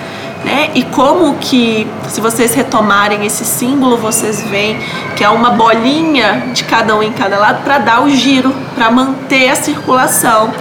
Né? 0.44 0.70
E 0.74 0.82
como 0.84 1.34
que, 1.36 1.86
se 2.08 2.20
vocês 2.20 2.54
retomarem 2.54 3.24
esse 3.24 3.44
símbolo, 3.44 3.96
vocês 3.96 4.42
veem 4.42 4.78
que 5.16 5.24
há 5.24 5.32
uma 5.32 5.50
bolinha 5.50 6.50
de 6.52 6.64
cada 6.64 6.94
um 6.94 7.02
em 7.02 7.12
cada 7.12 7.38
lado 7.38 7.62
para 7.64 7.78
dar 7.78 8.02
o 8.02 8.10
giro, 8.10 8.54
para 8.74 8.90
manter 8.90 9.48
a 9.48 9.56
circulação. 9.56 10.52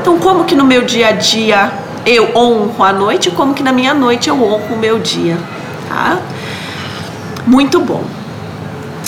Então, 0.00 0.18
como 0.18 0.44
que 0.44 0.54
no 0.54 0.64
meu 0.64 0.82
dia 0.82 1.08
a 1.08 1.12
dia 1.12 1.72
eu 2.06 2.30
honro 2.36 2.84
a 2.84 2.92
noite, 2.92 3.30
como 3.30 3.54
que 3.54 3.62
na 3.62 3.72
minha 3.72 3.94
noite 3.94 4.28
eu 4.28 4.36
honro 4.42 4.74
o 4.74 4.78
meu 4.78 4.98
dia, 4.98 5.38
tá? 5.88 6.18
Muito 7.46 7.80
bom. 7.80 8.04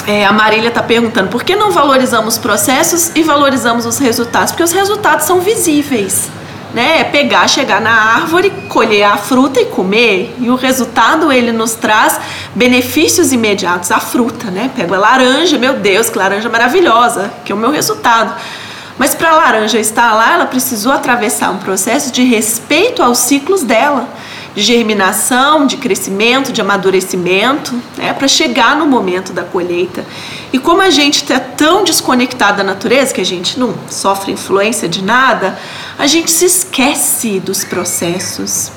É, 0.07 0.25
a 0.25 0.33
Marília 0.33 0.69
está 0.69 0.83
perguntando 0.83 1.29
por 1.29 1.43
que 1.43 1.57
não 1.57 1.73
valorizamos 1.73 2.39
processos 2.39 3.11
e 3.15 3.23
valorizamos 3.23 3.85
os 3.85 3.99
resultados? 3.99 4.53
Porque 4.53 4.63
os 4.63 4.73
resultados 4.73 5.27
são 5.27 5.41
visíveis 5.41 6.31
né? 6.77 7.01
É 7.01 7.05
pegar, 7.05 7.49
chegar 7.49 7.81
na 7.81 7.91
árvore, 7.91 8.53
colher 8.69 9.05
a 9.05 9.17
fruta 9.17 9.59
e 9.59 9.65
comer. 9.65 10.37
E 10.39 10.51
o 10.51 10.57
resultado 10.57 11.33
ele 11.33 11.51
nos 11.51 11.73
traz 11.73 12.21
benefícios 12.55 13.33
imediatos. 13.33 13.91
A 13.91 13.99
fruta, 13.99 14.51
né? 14.51 14.71
Pego 14.77 14.95
a 14.95 14.99
laranja, 14.99 15.57
meu 15.57 15.73
Deus, 15.79 16.11
que 16.11 16.19
laranja 16.19 16.51
maravilhosa, 16.51 17.33
que 17.47 17.51
é 17.51 17.55
o 17.55 17.59
meu 17.59 17.71
resultado. 17.71 18.35
Mas 18.99 19.15
para 19.15 19.31
a 19.31 19.37
laranja 19.37 19.79
estar 19.79 20.13
lá, 20.13 20.35
ela 20.35 20.45
precisou 20.45 20.93
atravessar 20.93 21.51
um 21.51 21.57
processo 21.57 22.13
de 22.13 22.23
respeito 22.23 23.03
aos 23.03 23.19
ciclos 23.19 23.63
dela, 23.63 24.07
de 24.55 24.61
germinação, 24.61 25.67
de 25.67 25.79
crescimento, 25.79 26.53
de 26.53 26.61
amadurecimento, 26.61 27.75
né, 27.97 28.13
para 28.13 28.29
chegar 28.29 28.77
no 28.77 28.87
momento 28.87 29.33
da 29.33 29.45
colheita. 29.45 30.05
E 30.53 30.59
como 30.59 30.81
a 30.83 30.91
gente 30.91 31.23
está 31.23 31.39
tão 31.39 31.85
desconectado 31.85 32.59
da 32.59 32.65
natureza, 32.65 33.15
que 33.15 33.21
a 33.21 33.25
gente 33.25 33.59
não 33.59 33.75
sofre 33.91 34.33
influência 34.33 34.89
de 34.89 35.03
nada, 35.03 35.59
a 35.99 36.07
gente 36.07 36.31
se 36.31 36.45
esquece 36.45 37.41
dos 37.41 37.65
processos. 37.65 38.71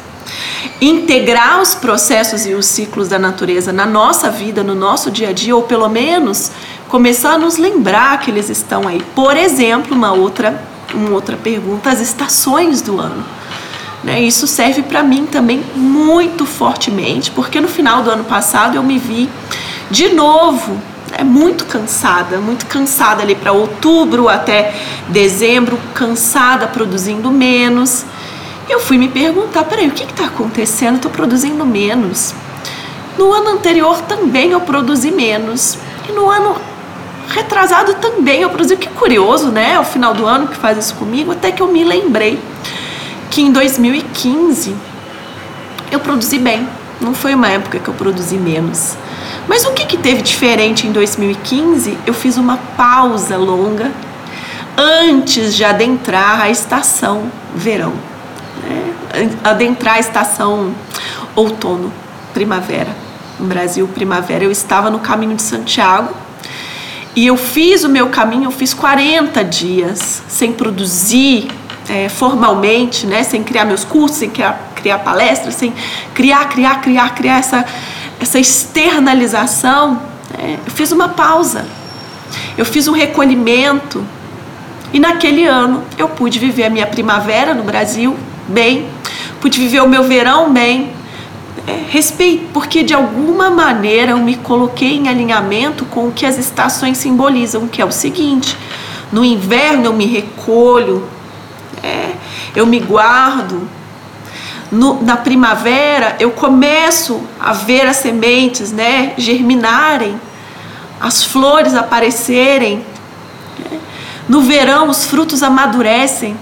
Integrar 0.80 1.62
os 1.62 1.76
processos 1.76 2.46
e 2.46 2.54
os 2.54 2.66
ciclos 2.66 3.08
da 3.08 3.20
natureza 3.20 3.74
na 3.74 3.86
nossa 3.86 4.30
vida, 4.30 4.64
no 4.64 4.76
nosso 4.76 5.12
dia 5.12 5.30
a 5.30 5.34
dia, 5.34 5.56
ou 5.56 5.64
pelo 5.64 5.90
menos 5.90 6.52
começar 6.88 7.34
a 7.34 7.38
nos 7.38 7.58
lembrar 7.58 8.20
que 8.20 8.32
eles 8.32 8.50
estão 8.50 8.88
aí. 8.88 9.02
Por 9.16 9.36
exemplo, 9.36 9.96
uma 9.96 10.14
outra, 10.14 10.64
uma 10.94 11.12
outra 11.12 11.36
pergunta: 11.36 11.90
as 11.90 12.00
estações 12.00 12.82
do 12.82 13.00
ano. 13.00 13.26
Né? 14.04 14.22
Isso 14.22 14.48
serve 14.48 14.84
para 14.84 15.04
mim 15.04 15.26
também 15.26 15.64
muito 15.76 16.46
fortemente, 16.46 17.32
porque 17.32 17.60
no 17.60 17.68
final 17.68 18.02
do 18.04 18.12
ano 18.12 18.24
passado 18.24 18.76
eu 18.76 18.84
me 18.84 18.98
vi 18.98 19.30
de 19.92 20.10
novo 20.10 20.80
é 21.18 21.24
muito 21.24 21.66
cansada, 21.66 22.38
muito 22.38 22.66
cansada 22.66 23.22
ali 23.22 23.36
para 23.36 23.52
outubro 23.52 24.28
até 24.28 24.74
dezembro, 25.08 25.80
cansada, 25.94 26.68
produzindo 26.68 27.32
menos. 27.32 28.06
Eu 28.70 28.80
fui 28.80 28.98
me 28.98 29.08
perguntar, 29.08 29.64
peraí, 29.64 29.88
o 29.88 29.92
que 29.92 30.04
está 30.04 30.26
acontecendo? 30.26 30.98
Estou 30.98 31.12
produzindo 31.12 31.66
menos. 31.66 32.34
No 33.18 33.34
ano 33.34 33.50
anterior 33.50 34.02
também 34.02 34.52
eu 34.52 34.62
produzi 34.62 35.12
menos. 35.12 35.78
E 36.08 36.12
no 36.12 36.30
ano 36.30 36.56
retrasado 37.30 37.96
também 37.96 38.42
eu 38.42 38.50
produzi. 38.50 38.78
Que 38.78 38.88
curioso, 38.90 39.48
né? 39.48 39.76
Ao 39.76 39.84
final 39.84 40.14
do 40.14 40.26
ano 40.26 40.48
que 40.48 40.56
faz 40.56 40.78
isso 40.78 40.96
comigo, 40.96 41.32
até 41.32 41.52
que 41.52 41.62
eu 41.62 41.68
me 41.68 41.84
lembrei 41.84 42.40
que 43.30 43.42
em 43.42 43.52
2015 43.52 44.76
eu 45.92 46.00
produzi 46.00 46.38
bem. 46.38 46.68
Não 47.02 47.14
foi 47.14 47.34
uma 47.34 47.48
época 47.48 47.80
que 47.80 47.88
eu 47.88 47.94
produzi 47.94 48.38
menos. 48.38 48.96
Mas 49.50 49.66
o 49.66 49.72
que, 49.72 49.84
que 49.88 49.98
teve 49.98 50.22
diferente 50.22 50.86
em 50.86 50.92
2015? 50.92 51.98
Eu 52.06 52.14
fiz 52.14 52.38
uma 52.38 52.58
pausa 52.78 53.36
longa 53.36 53.92
antes 54.78 55.56
de 55.56 55.64
adentrar 55.64 56.42
a 56.42 56.52
estação 56.52 57.32
verão, 57.56 57.94
né? 58.64 58.94
adentrar 59.44 59.96
a 59.96 60.00
estação 60.00 60.72
outono, 61.36 61.92
primavera. 62.32 62.96
No 63.40 63.48
Brasil, 63.48 63.88
primavera. 63.88 64.44
Eu 64.44 64.52
estava 64.52 64.92
no 64.92 65.00
caminho 65.00 65.36
de 65.36 65.42
Santiago 65.42 66.14
e 67.16 67.26
eu 67.26 67.36
fiz 67.36 67.84
o 67.84 67.90
meu 67.90 68.10
caminho, 68.10 68.46
eu 68.46 68.52
fiz 68.52 68.72
40 68.72 69.44
dias 69.44 70.22
sem 70.28 70.54
produzir 70.54 71.48
é, 71.90 72.08
formalmente, 72.08 73.08
né? 73.08 73.24
sem 73.24 73.42
criar 73.42 73.66
meus 73.66 73.84
cursos, 73.84 74.20
sem 74.20 74.30
criar, 74.30 74.74
criar 74.76 75.00
palestras, 75.00 75.56
sem 75.56 75.74
criar, 76.14 76.48
criar, 76.50 76.82
criar, 76.82 77.16
criar 77.16 77.40
essa 77.40 77.66
essa 78.20 78.40
externalização, 78.40 80.02
é, 80.38 80.58
eu 80.66 80.72
fiz 80.72 80.92
uma 80.92 81.10
pausa, 81.10 81.66
eu 82.58 82.66
fiz 82.66 82.88
um 82.88 82.92
recolhimento. 82.92 84.04
E 84.92 85.00
naquele 85.00 85.46
ano 85.46 85.84
eu 85.98 86.10
pude 86.10 86.40
viver 86.40 86.66
a 86.66 86.70
minha 86.70 86.88
primavera 86.88 87.54
no 87.54 87.64
Brasil 87.64 88.16
bem, 88.48 88.88
pude 89.40 89.60
viver 89.60 89.82
o 89.82 89.88
meu 89.88 90.04
verão 90.04 90.52
bem, 90.52 90.92
é, 91.68 91.84
respeito, 91.90 92.48
porque 92.54 92.84
de 92.84 92.94
alguma 92.94 93.50
maneira 93.50 94.12
eu 94.12 94.18
me 94.18 94.36
coloquei 94.36 94.98
em 94.98 95.08
alinhamento 95.08 95.86
com 95.86 96.08
o 96.08 96.12
que 96.12 96.26
as 96.26 96.38
estações 96.38 96.98
simbolizam, 96.98 97.68
que 97.68 97.82
é 97.82 97.86
o 97.86 97.92
seguinte: 97.92 98.58
no 99.12 99.24
inverno 99.24 99.86
eu 99.86 99.94
me 99.94 100.06
recolho, 100.06 101.08
é, 101.84 102.14
eu 102.56 102.66
me 102.66 102.80
guardo, 102.80 103.68
no, 104.72 105.02
na 105.02 105.18
primavera 105.18 106.16
eu 106.20 106.32
começo 106.32 107.22
a 107.40 107.54
ver 107.54 107.88
as 107.88 107.98
sementes 107.98 108.72
né, 108.72 109.14
germinarem, 109.18 110.20
as 111.00 111.24
flores 111.24 111.76
aparecerem. 111.76 112.86
No 114.28 114.42
verão 114.42 114.90
os 114.90 115.06
frutos 115.06 115.42
amadurecem, 115.42 116.38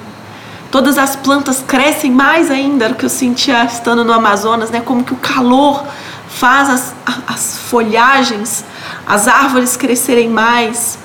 todas 0.70 0.98
as 0.98 1.16
plantas 1.16 1.64
crescem 1.66 2.12
mais 2.12 2.52
ainda, 2.52 2.86
era 2.86 2.94
o 2.94 2.98
que 2.98 3.06
eu 3.06 3.10
sentia 3.10 3.64
estando 3.64 4.04
no 4.04 4.12
Amazonas, 4.12 4.70
né? 4.70 4.82
como 4.82 5.04
que 5.04 5.14
o 5.14 5.18
calor 5.18 5.86
faz 6.28 6.70
as, 6.70 6.96
as 7.26 7.58
folhagens, 7.70 8.66
as 9.08 9.28
árvores 9.28 9.78
crescerem 9.78 10.30
mais 10.30 11.00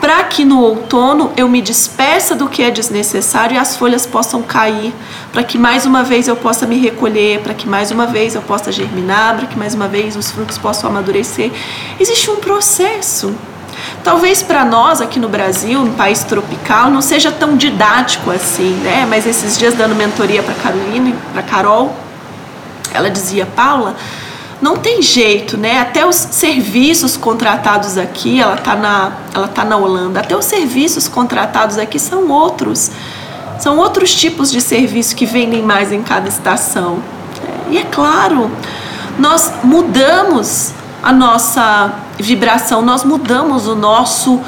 para 0.00 0.24
que 0.24 0.44
no 0.44 0.60
outono 0.60 1.30
eu 1.36 1.48
me 1.48 1.60
despeça 1.60 2.34
do 2.34 2.48
que 2.48 2.62
é 2.62 2.70
desnecessário 2.70 3.54
e 3.54 3.58
as 3.58 3.76
folhas 3.76 4.06
possam 4.06 4.42
cair, 4.42 4.94
para 5.30 5.42
que 5.42 5.58
mais 5.58 5.84
uma 5.84 6.02
vez 6.02 6.26
eu 6.26 6.34
possa 6.34 6.66
me 6.66 6.78
recolher, 6.78 7.40
para 7.40 7.52
que 7.52 7.68
mais 7.68 7.90
uma 7.90 8.06
vez 8.06 8.34
eu 8.34 8.40
possa 8.40 8.72
germinar, 8.72 9.36
para 9.36 9.46
que 9.46 9.58
mais 9.58 9.74
uma 9.74 9.86
vez 9.86 10.16
os 10.16 10.30
frutos 10.30 10.56
possam 10.56 10.88
amadurecer. 10.88 11.52
Existe 11.98 12.30
um 12.30 12.36
processo. 12.36 13.34
Talvez 14.02 14.42
para 14.42 14.64
nós 14.64 15.00
aqui 15.00 15.18
no 15.18 15.28
Brasil, 15.28 15.80
um 15.80 15.92
país 15.92 16.24
tropical, 16.24 16.90
não 16.90 17.02
seja 17.02 17.30
tão 17.30 17.56
didático 17.56 18.30
assim, 18.30 18.72
né? 18.82 19.06
Mas 19.08 19.26
esses 19.26 19.58
dias 19.58 19.74
dando 19.74 19.94
mentoria 19.94 20.42
para 20.42 20.54
Carolina 20.54 21.14
para 21.32 21.42
Carol, 21.42 21.94
ela 22.92 23.10
dizia, 23.10 23.46
Paula, 23.46 23.94
não 24.60 24.76
tem 24.76 25.00
jeito, 25.00 25.56
né? 25.56 25.80
Até 25.80 26.04
os 26.04 26.16
serviços 26.16 27.16
contratados 27.16 27.96
aqui, 27.96 28.40
ela 28.40 28.56
tá 28.56 28.76
na, 28.76 29.12
ela 29.34 29.48
tá 29.48 29.64
na 29.64 29.76
Holanda, 29.76 30.20
até 30.20 30.36
os 30.36 30.44
serviços 30.44 31.08
contratados 31.08 31.78
aqui 31.78 31.98
são 31.98 32.28
outros. 32.28 32.90
São 33.58 33.78
outros 33.78 34.14
tipos 34.14 34.50
de 34.50 34.60
serviço 34.60 35.14
que 35.16 35.26
vendem 35.26 35.62
mais 35.62 35.92
em 35.92 36.02
cada 36.02 36.28
estação. 36.28 37.02
E 37.70 37.78
é 37.78 37.84
claro, 37.84 38.50
nós 39.18 39.52
mudamos 39.62 40.72
a 41.02 41.12
nossa 41.12 41.92
vibração, 42.18 42.82
nós 42.82 43.04
mudamos 43.04 43.66
o 43.66 43.74
nosso 43.74 44.40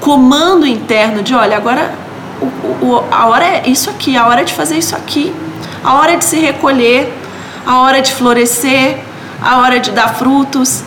comando 0.00 0.66
interno 0.66 1.22
de 1.22 1.34
olha, 1.34 1.56
agora 1.56 1.94
o, 2.40 2.86
o, 2.86 3.04
a 3.10 3.26
hora 3.26 3.44
é 3.44 3.62
isso 3.66 3.90
aqui, 3.90 4.16
a 4.16 4.26
hora 4.26 4.42
é 4.42 4.44
de 4.44 4.52
fazer 4.52 4.78
isso 4.78 4.94
aqui, 4.94 5.34
a 5.82 5.94
hora 5.94 6.12
é 6.12 6.16
de 6.16 6.24
se 6.24 6.38
recolher, 6.38 7.12
a 7.66 7.80
hora 7.80 7.98
é 7.98 8.00
de 8.00 8.12
florescer, 8.12 9.07
a 9.40 9.58
hora 9.58 9.80
de 9.80 9.90
dar 9.90 10.14
frutos. 10.14 10.82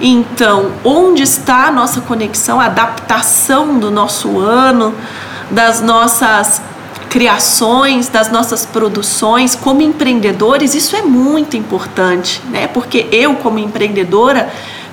Então, 0.00 0.72
onde 0.84 1.22
está 1.22 1.66
a 1.66 1.70
nossa 1.70 2.00
conexão, 2.00 2.60
a 2.60 2.66
adaptação 2.66 3.78
do 3.78 3.90
nosso 3.90 4.38
ano, 4.38 4.94
das 5.50 5.80
nossas 5.80 6.62
criações, 7.10 8.08
das 8.08 8.30
nossas 8.30 8.64
produções 8.64 9.56
como 9.56 9.82
empreendedores, 9.82 10.74
isso 10.74 10.94
é 10.94 11.02
muito 11.02 11.56
importante, 11.56 12.40
né? 12.50 12.68
Porque 12.68 13.08
eu, 13.10 13.34
como 13.34 13.58
empreendedora, 13.58 14.48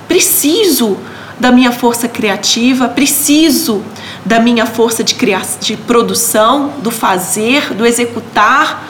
preciso 0.08 0.98
da 1.40 1.52
minha 1.52 1.72
força 1.72 2.08
criativa, 2.08 2.90
preciso 2.90 3.84
da 4.26 4.40
minha 4.40 4.66
força 4.66 5.04
de, 5.04 5.16
de 5.62 5.78
produção, 5.78 6.74
do 6.80 6.90
fazer, 6.90 7.74
do 7.74 7.86
executar, 7.86 8.84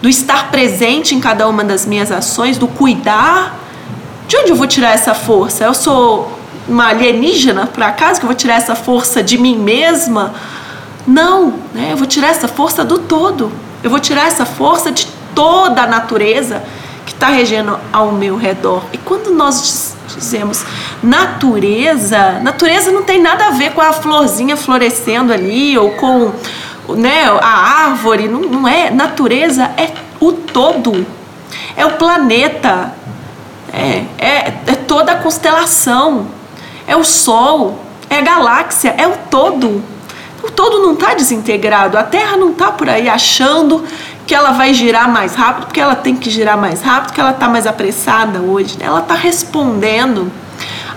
do 0.00 0.08
estar 0.08 0.50
presente 0.50 1.14
em 1.14 1.20
cada 1.20 1.48
uma 1.48 1.64
das 1.64 1.86
minhas 1.86 2.10
ações, 2.10 2.58
do 2.58 2.68
cuidar. 2.68 3.58
De 4.26 4.36
onde 4.36 4.50
eu 4.50 4.56
vou 4.56 4.66
tirar 4.66 4.92
essa 4.92 5.14
força? 5.14 5.64
Eu 5.64 5.74
sou 5.74 6.38
uma 6.68 6.88
alienígena 6.88 7.66
por 7.66 7.82
acaso 7.82 8.20
que 8.20 8.24
eu 8.24 8.28
vou 8.28 8.36
tirar 8.36 8.54
essa 8.54 8.74
força 8.74 9.22
de 9.22 9.36
mim 9.38 9.56
mesma? 9.56 10.34
Não, 11.06 11.54
né? 11.74 11.90
eu 11.92 11.96
vou 11.96 12.06
tirar 12.06 12.28
essa 12.28 12.48
força 12.48 12.84
do 12.84 12.98
todo. 12.98 13.52
Eu 13.82 13.90
vou 13.90 14.00
tirar 14.00 14.26
essa 14.26 14.46
força 14.46 14.90
de 14.90 15.06
toda 15.34 15.82
a 15.82 15.86
natureza 15.86 16.62
que 17.04 17.12
está 17.12 17.28
regendo 17.28 17.78
ao 17.92 18.12
meu 18.12 18.36
redor. 18.36 18.82
E 18.92 18.98
quando 18.98 19.30
nós 19.30 19.94
dizemos 20.16 20.64
natureza, 21.02 22.40
natureza 22.42 22.90
não 22.90 23.02
tem 23.02 23.20
nada 23.20 23.46
a 23.46 23.50
ver 23.50 23.72
com 23.72 23.82
a 23.82 23.92
florzinha 23.92 24.56
florescendo 24.56 25.32
ali 25.32 25.76
ou 25.76 25.90
com 25.92 26.32
né, 26.88 27.24
a 27.40 27.86
árvore, 27.86 28.28
não, 28.28 28.40
não 28.40 28.68
é. 28.68 28.90
Natureza 28.90 29.64
é 29.76 29.90
o 30.20 30.32
todo, 30.32 31.06
é 31.76 31.84
o 31.86 31.92
planeta, 31.92 32.92
é, 33.72 34.04
é, 34.18 34.54
é 34.66 34.74
toda 34.86 35.12
a 35.12 35.16
constelação, 35.16 36.26
é 36.86 36.94
o 36.94 37.04
Sol, 37.04 37.80
é 38.10 38.18
a 38.18 38.20
galáxia, 38.20 38.94
é 38.96 39.06
o 39.06 39.16
todo. 39.30 39.82
O 40.42 40.50
todo 40.50 40.80
não 40.80 40.92
está 40.92 41.14
desintegrado. 41.14 41.96
A 41.96 42.02
Terra 42.02 42.36
não 42.36 42.50
está 42.50 42.70
por 42.70 42.88
aí 42.88 43.08
achando 43.08 43.82
que 44.26 44.34
ela 44.34 44.52
vai 44.52 44.74
girar 44.74 45.10
mais 45.10 45.34
rápido, 45.34 45.66
porque 45.66 45.80
ela 45.80 45.96
tem 45.96 46.14
que 46.14 46.30
girar 46.30 46.56
mais 46.56 46.82
rápido, 46.82 47.06
porque 47.06 47.20
ela 47.20 47.30
está 47.30 47.48
mais 47.48 47.66
apressada 47.66 48.40
hoje. 48.40 48.76
Ela 48.80 49.00
está 49.00 49.14
respondendo 49.14 50.30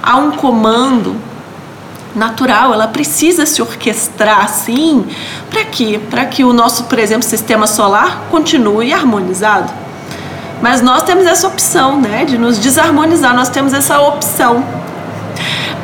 a 0.03 0.17
um 0.17 0.31
comando 0.31 1.15
natural, 2.17 2.73
ela 2.73 2.87
precisa 2.87 3.45
se 3.45 3.61
orquestrar 3.61 4.43
assim, 4.43 5.05
para 5.49 5.63
quê? 5.65 5.99
Para 6.09 6.25
que 6.25 6.43
o 6.43 6.51
nosso, 6.51 6.85
por 6.85 6.99
exemplo, 6.99 7.23
sistema 7.23 7.67
solar 7.67 8.23
continue 8.29 8.91
harmonizado. 8.91 9.71
Mas 10.61 10.81
nós 10.81 11.03
temos 11.03 11.25
essa 11.25 11.47
opção, 11.47 12.01
né, 12.01 12.25
de 12.25 12.37
nos 12.37 12.57
desarmonizar, 12.57 13.35
nós 13.35 13.49
temos 13.49 13.73
essa 13.73 13.99
opção. 13.99 14.63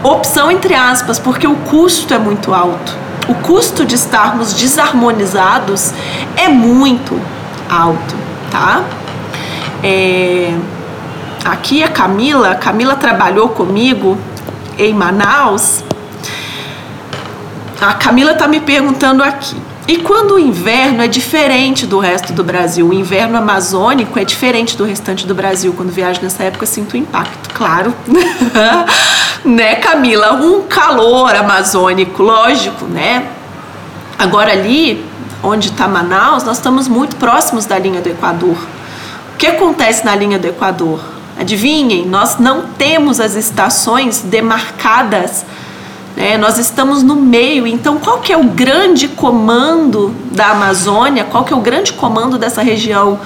Opção 0.04 0.52
entre 0.52 0.74
aspas, 0.74 1.20
porque 1.20 1.48
o 1.48 1.56
custo 1.56 2.14
é 2.14 2.18
muito 2.18 2.54
alto 2.54 3.04
o 3.28 3.34
custo 3.36 3.86
de 3.86 3.96
estarmos 3.96 4.54
desarmonizados 4.54 5.94
é 6.36 6.50
muito 6.50 7.20
alto, 7.70 8.16
tá? 8.52 8.84
É, 9.82 10.54
aqui 11.46 11.84
a 11.84 11.88
Camila, 11.88 12.52
a 12.52 12.56
Camila 12.56 12.96
trabalhou 12.96 13.50
comigo 13.50 14.18
em 14.78 14.94
Manaus. 14.94 15.84
A 17.84 17.94
Camila 17.96 18.34
tá 18.34 18.48
me 18.48 18.62
perguntando 18.62 19.22
aqui. 19.22 19.58
E 19.86 19.98
quando 19.98 20.36
o 20.36 20.40
inverno 20.40 21.04
é 21.04 21.08
diferente 21.08 21.86
do 21.86 22.00
resto 22.00 22.32
do 22.32 22.42
Brasil, 22.42 22.88
o 22.88 22.94
inverno 22.94 23.38
amazônico 23.38 24.18
é 24.18 24.24
diferente 24.24 24.78
do 24.78 24.86
restante 24.86 25.28
do 25.28 25.36
Brasil. 25.36 25.74
Quando 25.76 25.92
viajo 25.92 26.22
nessa 26.22 26.44
época, 26.44 26.66
sinto 26.66 26.94
o 26.94 26.98
impacto, 26.98 27.54
claro. 27.54 27.94
né, 29.44 29.76
Camila? 29.76 30.36
Um 30.36 30.62
calor 30.62 31.36
amazônico, 31.36 32.24
lógico, 32.24 32.86
né? 32.86 33.28
Agora 34.18 34.54
ali, 34.54 35.06
onde 35.44 35.68
está 35.68 35.86
Manaus, 35.86 36.46
nós 36.46 36.58
estamos 36.58 36.88
muito 36.88 37.18
próximos 37.18 37.66
da 37.66 37.78
linha 37.78 38.00
do 38.00 38.08
Equador. 38.08 38.56
O 39.34 39.38
que 39.38 39.48
acontece 39.48 40.06
na 40.06 40.16
linha 40.16 40.40
do 40.40 40.48
Equador? 40.48 41.02
Adivinhem, 41.38 42.06
nós 42.06 42.38
não 42.40 42.68
temos 42.78 43.20
as 43.20 43.36
estações 43.36 44.22
demarcadas 44.22 45.44
né? 46.16 46.38
Nós 46.38 46.58
estamos 46.58 47.02
no 47.02 47.16
meio, 47.16 47.66
então 47.66 47.98
qual 47.98 48.20
que 48.20 48.32
é 48.32 48.38
o 48.38 48.44
grande 48.44 49.08
comando 49.08 50.14
da 50.32 50.52
Amazônia? 50.52 51.24
Qual 51.24 51.44
que 51.44 51.54
é 51.54 51.56
o 51.56 51.62
grande 51.62 51.94
comando 51.94 52.38
dessa 52.38 52.62
região 52.62 53.20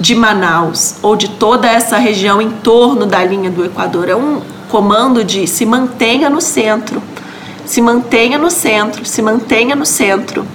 de 0.00 0.14
Manaus 0.14 0.96
ou 1.02 1.16
de 1.16 1.28
toda 1.28 1.68
essa 1.68 1.96
região 1.98 2.40
em 2.40 2.50
torno 2.50 3.06
da 3.06 3.22
linha 3.22 3.50
do 3.50 3.64
Equador? 3.64 4.08
É 4.08 4.16
um 4.16 4.40
comando 4.70 5.22
de 5.22 5.46
se 5.46 5.66
mantenha 5.66 6.30
no 6.30 6.40
centro, 6.40 7.02
se 7.64 7.80
mantenha 7.80 8.38
no 8.38 8.50
centro, 8.50 9.04
se 9.04 9.20
mantenha 9.20 9.76
no 9.76 9.86
centro. 9.86 10.46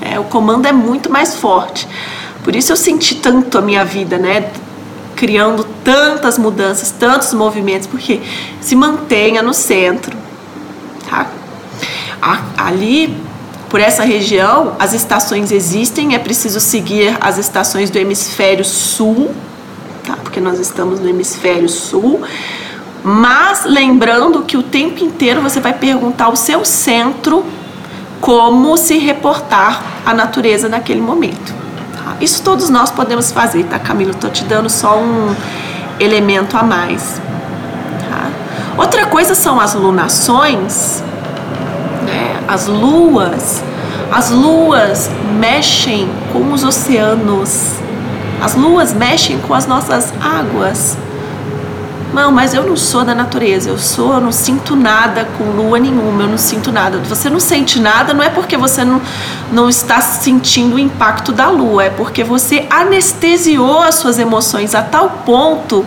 É, 0.00 0.18
o 0.18 0.24
comando 0.24 0.66
é 0.66 0.72
muito 0.72 1.10
mais 1.10 1.36
forte. 1.36 1.86
Por 2.42 2.56
isso 2.56 2.72
eu 2.72 2.76
senti 2.76 3.16
tanto 3.16 3.56
a 3.56 3.60
minha 3.60 3.84
vida, 3.84 4.18
né? 4.18 4.50
Criando 5.14 5.64
tantas 5.84 6.38
mudanças, 6.38 6.90
tantos 6.90 7.32
movimentos, 7.34 7.86
porque 7.86 8.20
se 8.60 8.74
mantenha 8.74 9.42
no 9.42 9.54
centro? 9.54 10.21
Ali, 12.56 13.16
por 13.68 13.80
essa 13.80 14.04
região, 14.04 14.76
as 14.78 14.92
estações 14.92 15.50
existem, 15.50 16.14
é 16.14 16.18
preciso 16.18 16.60
seguir 16.60 17.16
as 17.20 17.36
estações 17.36 17.90
do 17.90 17.98
hemisfério 17.98 18.64
sul, 18.64 19.34
tá? 20.06 20.16
Porque 20.22 20.40
nós 20.40 20.60
estamos 20.60 21.00
no 21.00 21.08
hemisfério 21.08 21.68
sul. 21.68 22.22
Mas 23.02 23.64
lembrando 23.64 24.42
que 24.42 24.56
o 24.56 24.62
tempo 24.62 25.02
inteiro 25.02 25.42
você 25.42 25.58
vai 25.58 25.72
perguntar 25.72 26.26
ao 26.26 26.36
seu 26.36 26.64
centro 26.64 27.44
como 28.20 28.76
se 28.76 28.98
reportar 28.98 29.82
à 30.06 30.14
natureza 30.14 30.68
naquele 30.68 31.00
momento. 31.00 31.52
Tá? 31.96 32.16
Isso 32.20 32.40
todos 32.44 32.70
nós 32.70 32.92
podemos 32.92 33.32
fazer, 33.32 33.64
tá, 33.64 33.80
Camilo? 33.80 34.14
Tô 34.14 34.28
te 34.28 34.44
dando 34.44 34.70
só 34.70 34.96
um 34.96 35.34
elemento 35.98 36.56
a 36.56 36.62
mais. 36.62 37.20
Outra 38.76 39.06
coisa 39.06 39.34
são 39.34 39.60
as 39.60 39.74
lunações? 39.74 41.02
As 42.46 42.66
luas. 42.66 43.62
As 44.10 44.30
luas 44.30 45.10
mexem 45.38 46.08
com 46.32 46.52
os 46.52 46.62
oceanos, 46.62 47.70
as 48.42 48.54
luas 48.54 48.92
mexem 48.92 49.38
com 49.38 49.54
as 49.54 49.66
nossas 49.66 50.12
águas. 50.20 50.98
Não, 52.12 52.30
mas 52.30 52.52
eu 52.52 52.62
não 52.62 52.76
sou 52.76 53.04
da 53.04 53.14
natureza, 53.14 53.70
eu 53.70 53.78
sou, 53.78 54.12
eu 54.12 54.20
não 54.20 54.30
sinto 54.30 54.76
nada 54.76 55.26
com 55.38 55.44
lua 55.44 55.78
nenhuma, 55.78 56.24
eu 56.24 56.28
não 56.28 56.36
sinto 56.36 56.70
nada. 56.70 56.98
Você 56.98 57.30
não 57.30 57.40
sente 57.40 57.80
nada, 57.80 58.12
não 58.12 58.22
é 58.22 58.28
porque 58.28 58.54
você 58.54 58.84
não, 58.84 59.00
não 59.50 59.70
está 59.70 59.98
sentindo 60.02 60.76
o 60.76 60.78
impacto 60.78 61.32
da 61.32 61.48
lua, 61.48 61.84
é 61.84 61.90
porque 61.90 62.22
você 62.22 62.66
anestesiou 62.68 63.80
as 63.80 63.94
suas 63.94 64.18
emoções 64.18 64.74
a 64.74 64.82
tal 64.82 65.08
ponto 65.24 65.86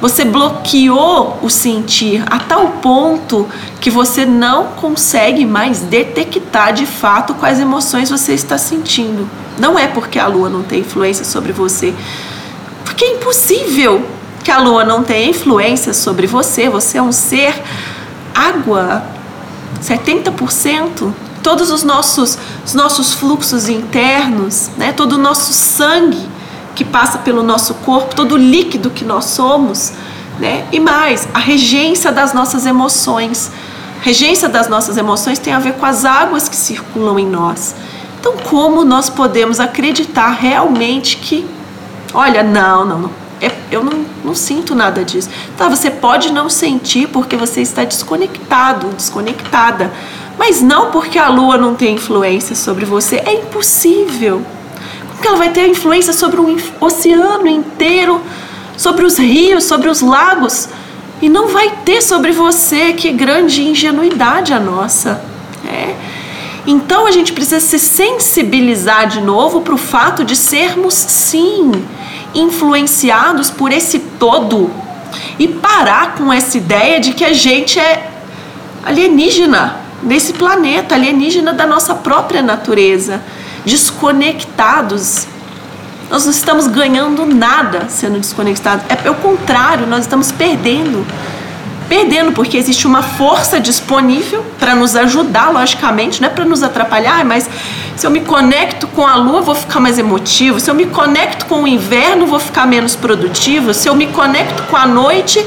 você 0.00 0.24
bloqueou 0.24 1.38
o 1.42 1.48
sentir 1.48 2.22
a 2.26 2.38
tal 2.38 2.68
ponto 2.82 3.48
que 3.80 3.90
você 3.90 4.26
não 4.26 4.66
consegue 4.72 5.46
mais 5.46 5.80
detectar 5.80 6.72
de 6.72 6.84
fato 6.84 7.34
quais 7.34 7.58
emoções 7.58 8.10
você 8.10 8.34
está 8.34 8.58
sentindo. 8.58 9.28
Não 9.58 9.78
é 9.78 9.86
porque 9.86 10.18
a 10.18 10.26
lua 10.26 10.50
não 10.50 10.62
tem 10.62 10.80
influência 10.80 11.24
sobre 11.24 11.52
você, 11.52 11.94
porque 12.84 13.04
é 13.04 13.14
impossível 13.14 14.04
que 14.44 14.50
a 14.50 14.58
lua 14.58 14.84
não 14.84 15.02
tenha 15.02 15.30
influência 15.30 15.94
sobre 15.94 16.26
você. 16.26 16.68
Você 16.68 16.98
é 16.98 17.02
um 17.02 17.12
ser 17.12 17.54
água, 18.34 19.02
70%. 19.82 21.12
Todos 21.42 21.70
os 21.70 21.82
nossos, 21.82 22.36
os 22.64 22.74
nossos 22.74 23.14
fluxos 23.14 23.68
internos, 23.68 24.70
né? 24.76 24.92
todo 24.92 25.14
o 25.14 25.18
nosso 25.18 25.52
sangue 25.52 26.35
que 26.76 26.84
passa 26.84 27.18
pelo 27.18 27.42
nosso 27.42 27.74
corpo, 27.74 28.14
todo 28.14 28.32
o 28.32 28.36
líquido 28.36 28.90
que 28.90 29.04
nós 29.04 29.24
somos, 29.24 29.92
né? 30.38 30.66
E 30.70 30.78
mais, 30.78 31.26
a 31.32 31.38
regência 31.38 32.12
das 32.12 32.32
nossas 32.34 32.66
emoções. 32.66 33.50
A 34.00 34.04
regência 34.04 34.48
das 34.48 34.68
nossas 34.68 34.98
emoções 34.98 35.38
tem 35.38 35.54
a 35.54 35.58
ver 35.58 35.72
com 35.72 35.86
as 35.86 36.04
águas 36.04 36.48
que 36.48 36.54
circulam 36.54 37.18
em 37.18 37.26
nós. 37.26 37.74
Então, 38.20 38.34
como 38.44 38.84
nós 38.84 39.08
podemos 39.08 39.58
acreditar 39.58 40.28
realmente 40.30 41.16
que, 41.16 41.46
olha, 42.12 42.42
não, 42.42 42.84
não, 42.84 42.98
não, 42.98 43.10
é, 43.40 43.50
eu 43.70 43.82
não, 43.82 44.04
não 44.22 44.34
sinto 44.34 44.74
nada 44.74 45.02
disso. 45.02 45.30
Tá, 45.56 45.68
você 45.68 45.90
pode 45.90 46.30
não 46.30 46.50
sentir 46.50 47.08
porque 47.08 47.36
você 47.36 47.62
está 47.62 47.84
desconectado, 47.84 48.88
desconectada 48.88 49.90
Mas 50.38 50.60
não 50.60 50.90
porque 50.90 51.18
a 51.18 51.28
lua 51.28 51.56
não 51.56 51.74
tem 51.74 51.94
influência 51.94 52.54
sobre 52.54 52.84
você, 52.84 53.16
é 53.24 53.32
impossível. 53.34 54.44
Como 55.16 55.22
que 55.22 55.28
ela 55.28 55.36
vai 55.38 55.50
ter 55.50 55.66
influência 55.66 56.12
sobre 56.12 56.40
o 56.40 56.56
oceano 56.78 57.46
inteiro, 57.46 58.20
sobre 58.76 59.06
os 59.06 59.18
rios, 59.18 59.64
sobre 59.64 59.88
os 59.88 60.02
lagos? 60.02 60.68
E 61.22 61.28
não 61.28 61.48
vai 61.48 61.70
ter 61.84 62.02
sobre 62.02 62.32
você, 62.32 62.92
que 62.92 63.10
grande 63.12 63.62
ingenuidade 63.62 64.52
a 64.52 64.60
nossa. 64.60 65.24
É. 65.66 65.94
Então 66.66 67.06
a 67.06 67.10
gente 67.10 67.32
precisa 67.32 67.60
se 67.60 67.78
sensibilizar 67.78 69.08
de 69.08 69.20
novo 69.20 69.62
para 69.62 69.74
o 69.74 69.78
fato 69.78 70.22
de 70.22 70.36
sermos, 70.36 70.92
sim, 70.92 71.72
influenciados 72.34 73.50
por 73.50 73.72
esse 73.72 73.98
todo 73.98 74.70
e 75.38 75.48
parar 75.48 76.16
com 76.16 76.30
essa 76.30 76.58
ideia 76.58 77.00
de 77.00 77.14
que 77.14 77.24
a 77.24 77.32
gente 77.32 77.78
é 77.78 78.10
alienígena 78.84 79.76
desse 80.02 80.34
planeta, 80.34 80.94
alienígena 80.94 81.54
da 81.54 81.66
nossa 81.66 81.94
própria 81.94 82.42
natureza, 82.42 83.22
desconectados. 83.66 85.26
Nós 86.08 86.24
não 86.24 86.30
estamos 86.30 86.66
ganhando 86.68 87.26
nada 87.26 87.88
sendo 87.90 88.18
desconectados. 88.18 88.86
É 88.88 88.96
pelo 88.96 89.16
contrário, 89.16 89.86
nós 89.86 90.00
estamos 90.00 90.32
perdendo 90.32 91.04
perdendo, 91.88 92.32
porque 92.32 92.56
existe 92.56 92.86
uma 92.86 93.02
força 93.02 93.60
disponível 93.60 94.44
para 94.58 94.74
nos 94.74 94.96
ajudar, 94.96 95.52
logicamente, 95.52 96.20
não 96.20 96.28
é 96.28 96.30
para 96.30 96.44
nos 96.44 96.62
atrapalhar, 96.62 97.24
mas 97.24 97.48
se 97.96 98.06
eu 98.06 98.10
me 98.10 98.20
conecto 98.20 98.86
com 98.88 99.06
a 99.06 99.14
lua, 99.16 99.40
vou 99.40 99.54
ficar 99.54 99.80
mais 99.80 99.98
emotivo, 99.98 100.60
se 100.60 100.70
eu 100.70 100.74
me 100.74 100.86
conecto 100.86 101.46
com 101.46 101.62
o 101.62 101.68
inverno, 101.68 102.26
vou 102.26 102.38
ficar 102.38 102.66
menos 102.66 102.94
produtivo, 102.94 103.72
se 103.72 103.88
eu 103.88 103.94
me 103.94 104.08
conecto 104.08 104.64
com 104.64 104.76
a 104.76 104.86
noite, 104.86 105.44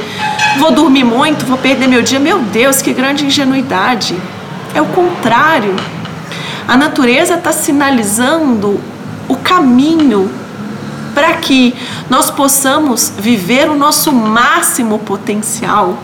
vou 0.58 0.72
dormir 0.72 1.04
muito, 1.04 1.46
vou 1.46 1.58
perder 1.58 1.88
meu 1.88 2.02
dia. 2.02 2.20
Meu 2.20 2.40
Deus, 2.40 2.82
que 2.82 2.94
grande 2.94 3.26
ingenuidade! 3.26 4.16
É 4.74 4.82
o 4.82 4.86
contrário. 4.86 5.76
A 6.68 6.78
natureza 6.78 7.36
está 7.36 7.52
sinalizando 7.52 8.80
o 9.28 9.36
caminho 9.36 10.30
para 11.14 11.34
que 11.34 11.76
nós 12.10 12.30
possamos 12.30 13.14
viver 13.18 13.70
o 13.70 13.76
nosso 13.76 14.12
máximo 14.12 15.00
potencial 15.00 15.98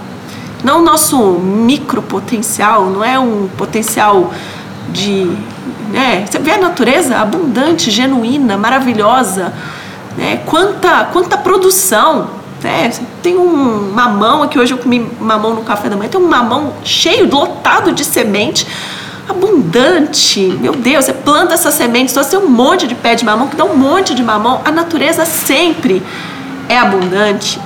não 0.65 0.80
o 0.80 0.82
nosso 0.82 1.18
micro 1.34 2.02
potencial, 2.02 2.89
não 2.89 3.04
é 3.04 3.20
um 3.20 3.48
potencial 3.56 4.34
de. 4.89 5.32
Né? 5.91 6.26
Você 6.26 6.39
vê 6.39 6.54
a 6.54 6.58
natureza 6.58 7.18
abundante, 7.18 7.91
genuína, 7.91 8.58
maravilhosa. 8.58 9.54
Né? 10.18 10.41
Quanta, 10.48 11.06
quanta 11.13 11.38
produção. 11.38 12.32
Né? 12.63 12.91
Tem 13.22 13.38
um 13.38 13.91
mamão 13.94 14.41
aqui, 14.41 14.58
hoje 14.58 14.74
eu 14.74 14.80
comi 14.80 15.08
mamão 15.20 15.54
no 15.54 15.62
café 15.62 15.88
da 15.88 15.96
manhã, 15.96 16.10
tem 16.10 16.20
um 16.20 16.28
mamão 16.28 16.74
cheio, 16.84 17.30
lotado 17.30 17.91
de 17.91 18.04
semente 18.04 18.65
abundante. 19.28 20.40
Meu 20.62 20.74
Deus, 20.74 21.06
você 21.06 21.14
planta 21.14 21.54
essas 21.54 21.74
sementes, 21.74 22.14
você 22.14 22.38
tem 22.38 22.40
um 22.40 22.50
monte 22.50 22.88
de 22.88 22.96
pé 22.96 23.16
de 23.16 23.26
mamão 23.26 23.48
que 23.48 23.56
dá 23.56 23.66
um 23.66 23.76
monte 23.76 24.14
de 24.14 24.24
mamão. 24.24 24.62
A 24.64 24.72
natureza 24.72 25.26
sempre 25.26 26.02
é 26.70 26.78
abundante. 26.78 27.60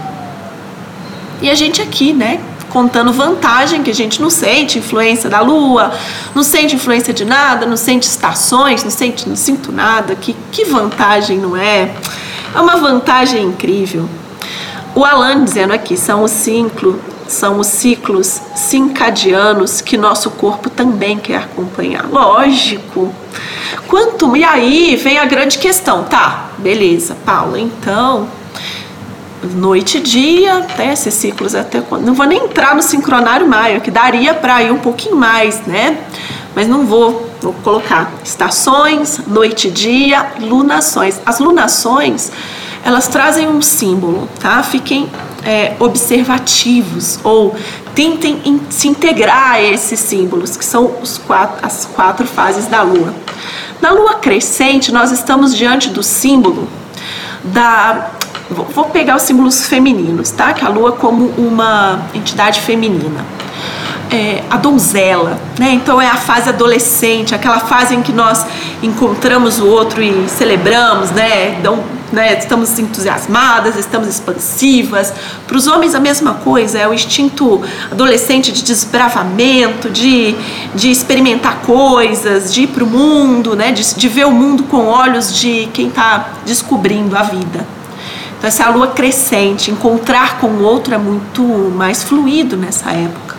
E 1.41 1.49
a 1.49 1.55
gente 1.55 1.81
aqui, 1.81 2.13
né, 2.13 2.41
contando 2.69 3.11
vantagem 3.11 3.81
que 3.83 3.89
a 3.89 3.95
gente 3.95 4.21
não 4.21 4.29
sente 4.29 4.79
influência 4.79 5.29
da 5.29 5.41
lua, 5.41 5.91
não 6.35 6.43
sente 6.43 6.75
influência 6.75 7.13
de 7.13 7.25
nada, 7.25 7.65
não 7.65 7.77
sente 7.77 8.07
estações, 8.07 8.83
não 8.83 8.91
sente, 8.91 9.27
não 9.27 9.35
sinto 9.35 9.71
nada. 9.71 10.15
Que, 10.15 10.35
que 10.51 10.65
vantagem, 10.65 11.37
não 11.37 11.55
é? 11.55 11.91
É 12.53 12.59
uma 12.59 12.77
vantagem 12.77 13.43
incrível. 13.43 14.07
O 14.95 15.05
Alan 15.05 15.43
dizendo 15.43 15.71
aqui, 15.71 15.95
são 15.95 16.23
os 16.23 16.31
ciclos, 16.31 16.95
são 17.29 17.59
os 17.59 17.67
ciclos 17.67 18.41
cincadianos 18.55 19.81
que 19.81 19.95
nosso 19.95 20.31
corpo 20.31 20.69
também 20.69 21.17
quer 21.17 21.37
acompanhar. 21.37 22.09
Lógico. 22.09 23.13
Quanto 23.87 24.35
e 24.35 24.43
aí 24.43 24.95
vem 24.95 25.17
a 25.19 25.25
grande 25.25 25.57
questão, 25.57 26.03
tá? 26.03 26.49
Beleza, 26.57 27.15
Paula. 27.25 27.59
Então, 27.59 28.27
noite 29.43 29.99
e 29.99 30.01
dia, 30.01 30.57
até 30.57 30.91
esses 30.91 31.13
ciclos 31.13 31.55
até 31.55 31.81
quando. 31.81 32.05
Não 32.05 32.13
vou 32.13 32.25
nem 32.25 32.45
entrar 32.45 32.75
no 32.75 32.81
sincronário 32.81 33.47
maio, 33.47 33.79
que 33.79 33.91
daria 33.91 34.33
para 34.33 34.61
ir 34.63 34.71
um 34.71 34.79
pouquinho 34.79 35.15
mais, 35.15 35.61
né? 35.65 35.97
Mas 36.55 36.67
não 36.67 36.85
vou, 36.85 37.29
vou 37.41 37.53
colocar 37.63 38.11
estações, 38.23 39.21
noite 39.27 39.67
e 39.67 39.71
dia, 39.71 40.33
lunações. 40.39 41.21
As 41.25 41.39
lunações, 41.39 42.31
elas 42.83 43.07
trazem 43.07 43.47
um 43.47 43.61
símbolo, 43.61 44.27
tá? 44.39 44.61
Fiquem 44.63 45.09
é, 45.45 45.75
observativos 45.79 47.19
ou 47.23 47.55
tentem 47.93 48.41
in, 48.45 48.59
se 48.69 48.87
integrar 48.87 49.53
a 49.53 49.61
esses 49.61 49.99
símbolos, 49.99 50.55
que 50.57 50.65
são 50.65 50.93
quatro, 51.25 51.65
as 51.65 51.85
quatro 51.85 52.27
fases 52.27 52.67
da 52.67 52.81
lua. 52.81 53.13
Na 53.81 53.91
lua 53.91 54.15
crescente, 54.15 54.91
nós 54.91 55.11
estamos 55.11 55.55
diante 55.55 55.89
do 55.89 56.03
símbolo 56.03 56.67
da 57.43 58.11
Vou 58.49 58.85
pegar 58.85 59.15
os 59.15 59.21
símbolos 59.21 59.67
femininos, 59.67 60.31
tá? 60.31 60.53
Que 60.53 60.65
a 60.65 60.69
lua 60.69 60.93
como 60.93 61.27
uma 61.37 62.01
entidade 62.15 62.61
feminina. 62.61 63.23
É, 64.11 64.43
a 64.49 64.57
donzela, 64.57 65.39
né? 65.59 65.73
Então 65.73 66.01
é 66.01 66.07
a 66.07 66.15
fase 66.15 66.49
adolescente, 66.49 67.35
aquela 67.35 67.59
fase 67.59 67.93
em 67.93 68.01
que 68.01 68.11
nós 68.11 68.43
encontramos 68.81 69.59
o 69.59 69.67
outro 69.67 70.01
e 70.01 70.27
celebramos, 70.27 71.11
né? 71.11 71.57
Então, 71.59 71.83
né? 72.11 72.37
Estamos 72.37 72.77
entusiasmadas, 72.79 73.75
estamos 73.75 74.07
expansivas. 74.07 75.13
Para 75.47 75.57
os 75.57 75.67
homens 75.67 75.95
a 75.95 75.99
mesma 75.99 76.35
coisa, 76.35 76.77
é 76.77 76.87
o 76.87 76.93
instinto 76.93 77.61
adolescente 77.91 78.51
de 78.51 78.63
desbravamento, 78.63 79.89
de, 79.89 80.35
de 80.73 80.91
experimentar 80.91 81.61
coisas, 81.61 82.53
de 82.53 82.63
ir 82.63 82.67
para 82.67 82.83
o 82.83 82.87
mundo, 82.87 83.55
né? 83.55 83.71
De, 83.71 83.95
de 83.95 84.07
ver 84.07 84.25
o 84.25 84.31
mundo 84.31 84.63
com 84.63 84.85
olhos 84.85 85.39
de 85.39 85.67
quem 85.73 85.87
está 85.87 86.29
descobrindo 86.45 87.17
a 87.17 87.23
vida. 87.23 87.65
Então, 88.37 88.47
essa 88.47 88.63
é 88.63 88.65
a 88.65 88.69
lua 88.69 88.87
crescente, 88.87 89.69
encontrar 89.69 90.39
com 90.39 90.47
o 90.47 90.63
outro 90.63 90.95
é 90.95 90.97
muito 90.97 91.43
mais 91.75 92.03
fluido 92.03 92.55
nessa 92.55 92.91
época. 92.91 93.35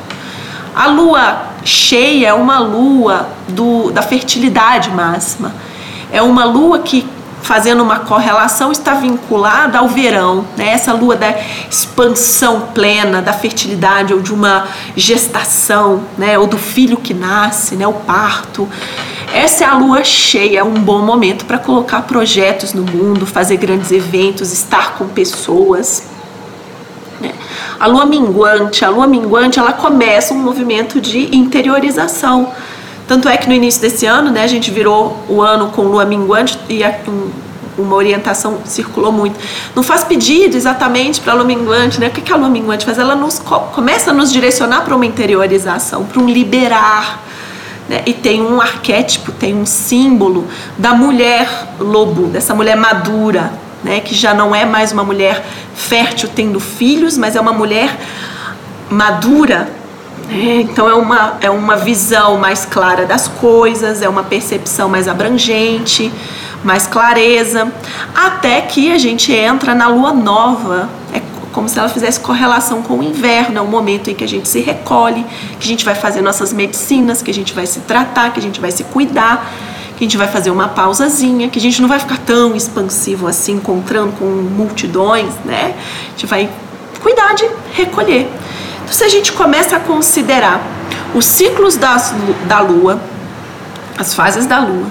A 0.75 0.87
lua 0.87 1.47
cheia 1.65 2.29
é 2.29 2.35
uma 2.35 2.59
lua 2.59 3.29
do, 3.49 3.91
da 3.91 4.03
fertilidade 4.03 4.91
máxima. 4.91 5.55
É 6.13 6.23
uma 6.23 6.45
lua 6.45 6.81
que, 6.81 7.07
fazendo 7.43 7.83
uma 7.83 8.01
correlação, 8.01 8.71
está 8.71 8.95
vinculada 8.95 9.79
ao 9.79 9.89
verão, 9.89 10.45
né? 10.57 10.69
essa 10.71 10.93
lua 10.93 11.17
da 11.17 11.35
expansão 11.71 12.69
plena, 12.75 13.21
da 13.23 13.33
fertilidade 13.33 14.13
ou 14.13 14.21
de 14.21 14.33
uma 14.33 14.69
gestação, 14.97 16.05
né? 16.17 16.39
ou 16.39 16.47
do 16.47 16.59
filho 16.59 16.97
que 16.97 17.15
nasce, 17.15 17.77
né? 17.77 17.87
o 17.87 17.93
parto. 17.93 18.69
Essa 19.33 19.65
é 19.65 19.67
a 19.67 19.75
lua 19.75 20.03
cheia, 20.03 20.61
é 20.61 20.65
um 20.65 20.75
bom 20.75 21.03
momento 21.03 21.45
para 21.45 21.59
colocar 21.59 22.03
projetos 22.03 22.73
no 22.73 22.83
mundo, 22.83 23.25
fazer 23.27 23.57
grandes 23.57 23.93
eventos, 23.93 24.53
estar 24.53 24.95
com 24.95 25.09
pessoas. 25.09 26.05
Né? 27.21 27.33
A 27.79 27.87
lua 27.87 28.07
minguante, 28.07 28.85
a 28.85 28.91
lua 28.91 29.07
minguante, 29.07 29.59
ela 29.59 29.73
começa 29.73 30.35
um 30.35 30.39
movimento 30.39 31.01
de 31.01 31.35
interiorização. 31.35 32.53
Tanto 33.11 33.29
é 33.29 33.37
que 33.37 33.49
no 33.49 33.55
início 33.55 33.81
desse 33.81 34.07
ano, 34.07 34.31
né, 34.31 34.45
a 34.45 34.47
gente 34.47 34.71
virou 34.71 35.19
o 35.29 35.43
ano 35.43 35.71
com 35.71 35.83
lua 35.83 36.05
minguante 36.05 36.57
e 36.69 36.81
uma 37.77 37.97
orientação 37.97 38.59
circulou 38.65 39.11
muito. 39.11 39.37
Não 39.75 39.83
faz 39.83 40.05
pedido 40.05 40.57
exatamente 40.57 41.21
para 41.21 41.33
a 41.33 41.35
lua 41.35 41.45
minguante, 41.45 41.99
né? 41.99 42.07
O 42.07 42.11
que 42.13 42.33
a 42.33 42.37
lua 42.37 42.49
minguante 42.49 42.85
faz? 42.85 43.01
Ela 43.01 43.17
nos, 43.17 43.41
começa 43.41 44.13
a 44.13 44.15
nos 44.15 44.33
direcionar 44.33 44.83
para 44.83 44.95
uma 44.95 45.05
interiorização, 45.05 46.05
para 46.05 46.23
um 46.23 46.29
liberar 46.29 47.25
né? 47.89 48.03
E 48.07 48.15
tem 48.15 48.41
um 48.41 48.61
arquétipo, 48.61 49.33
tem 49.33 49.53
um 49.53 49.67
símbolo 49.67 50.47
da 50.79 50.95
mulher 50.95 51.75
lobo, 51.81 52.29
dessa 52.29 52.55
mulher 52.55 52.77
madura, 52.77 53.53
né? 53.83 53.99
que 53.99 54.15
já 54.15 54.33
não 54.33 54.55
é 54.55 54.65
mais 54.65 54.93
uma 54.93 55.03
mulher 55.03 55.45
fértil 55.75 56.29
tendo 56.33 56.61
filhos, 56.61 57.19
mas 57.19 57.35
é 57.35 57.41
uma 57.41 57.53
mulher 57.53 57.99
madura. 58.89 59.80
Né? 60.29 60.61
Então 60.61 60.89
é 60.89 60.95
uma, 60.95 61.39
é 61.41 61.51
uma 61.51 61.77
visão 61.77 62.39
mais 62.39 62.65
clara 62.65 63.05
das 63.05 63.29
coisas, 63.29 64.03
é 64.03 64.09
uma 64.09 64.23
percepção 64.23 64.89
mais 64.89 65.09
abrangente, 65.09 66.13
mais 66.65 66.87
clareza, 66.87 67.73
até 68.15 68.61
que 68.61 68.93
a 68.93 68.99
gente 68.99 69.33
entra 69.33 69.75
na 69.75 69.89
lua 69.89 70.13
nova. 70.13 70.89
É 71.13 71.21
como 71.53 71.69
se 71.69 71.79
ela 71.79 71.89
fizesse 71.89 72.21
correlação 72.21 72.81
com 72.83 72.99
o 72.99 73.03
inverno, 73.03 73.59
é 73.59 73.61
o 73.61 73.67
momento 73.67 74.09
em 74.09 74.15
que 74.15 74.23
a 74.23 74.29
gente 74.29 74.49
se 74.49 74.61
recolhe, 74.61 75.27
que 75.59 75.65
a 75.65 75.67
gente 75.67 75.85
vai 75.85 75.95
fazer 75.95 76.21
nossas 76.21 76.53
medicinas, 76.53 77.23
que 77.23 77.31
a 77.31 77.35
gente 77.35 77.53
vai 77.53 77.67
se 77.67 77.81
tratar, 77.81 78.33
que 78.33 78.39
a 78.39 78.43
gente 78.43 78.61
vai 78.61 78.71
se 78.71 78.85
cuidar, 78.85 79.51
que 79.97 80.05
a 80.05 80.07
gente 80.07 80.17
vai 80.17 80.29
fazer 80.29 80.51
uma 80.51 80.69
pausazinha, 80.69 81.49
que 81.49 81.59
a 81.59 81.63
gente 81.63 81.83
não 81.83 81.89
vai 81.89 81.99
ficar 81.99 82.19
tão 82.19 82.55
expansivo 82.55 83.27
assim, 83.27 83.55
encontrando 83.55 84.13
com 84.13 84.25
multidões, 84.25 85.35
né? 85.45 85.75
A 86.07 86.11
gente 86.11 86.27
vai 86.27 86.49
cuidar 87.03 87.35
de 87.35 87.45
recolher. 87.73 88.31
Então, 88.91 88.99
se 88.99 89.05
a 89.05 89.09
gente 89.09 89.31
começa 89.31 89.77
a 89.77 89.81
considerar 89.81 90.61
os 91.15 91.25
ciclos 91.25 91.77
das, 91.77 92.13
da 92.49 92.59
lua, 92.59 93.01
as 93.97 94.15
fases 94.15 94.47
da 94.47 94.59
lua, 94.59 94.87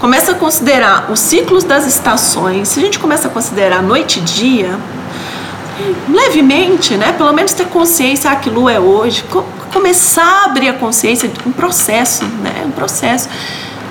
começa 0.00 0.32
a 0.32 0.34
considerar 0.34 1.10
os 1.10 1.20
ciclos 1.20 1.62
das 1.62 1.86
estações, 1.86 2.68
se 2.68 2.80
a 2.80 2.82
gente 2.82 2.98
começa 2.98 3.28
a 3.28 3.30
considerar 3.30 3.82
noite 3.82 4.20
e 4.20 4.22
dia, 4.22 4.78
levemente, 6.08 6.96
né? 6.96 7.12
Pelo 7.12 7.30
menos 7.34 7.52
ter 7.52 7.66
consciência, 7.66 8.30
ah, 8.30 8.36
que 8.36 8.48
lua 8.48 8.72
é 8.72 8.80
hoje. 8.80 9.22
começar 9.70 10.24
a 10.24 10.44
abrir 10.46 10.70
a 10.70 10.72
consciência, 10.72 11.30
um 11.44 11.52
processo, 11.52 12.24
né? 12.24 12.62
Um 12.64 12.70
processo. 12.70 13.28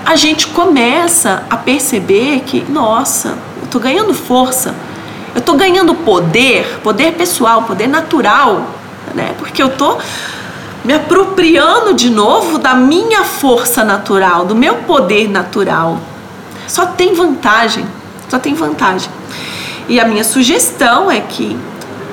A 0.03 0.15
gente 0.15 0.47
começa 0.47 1.43
a 1.47 1.55
perceber 1.55 2.41
que, 2.47 2.65
nossa, 2.67 3.37
eu 3.61 3.67
tô 3.67 3.77
ganhando 3.77 4.11
força, 4.15 4.73
eu 5.35 5.41
tô 5.41 5.53
ganhando 5.53 5.93
poder, 5.93 6.79
poder 6.81 7.11
pessoal, 7.13 7.61
poder 7.61 7.87
natural, 7.87 8.80
né? 9.13 9.33
Porque 9.37 9.61
eu 9.61 9.69
tô 9.69 9.97
me 10.83 10.93
apropriando 10.93 11.93
de 11.93 12.09
novo 12.09 12.57
da 12.57 12.73
minha 12.73 13.23
força 13.23 13.83
natural, 13.83 14.45
do 14.45 14.55
meu 14.55 14.77
poder 14.77 15.29
natural. 15.29 15.99
Só 16.67 16.87
tem 16.87 17.13
vantagem, 17.13 17.85
só 18.29 18.39
tem 18.39 18.53
vantagem. 18.53 19.09
E 19.87 19.99
a 19.99 20.05
minha 20.05 20.23
sugestão 20.23 21.11
é 21.11 21.19
que, 21.19 21.57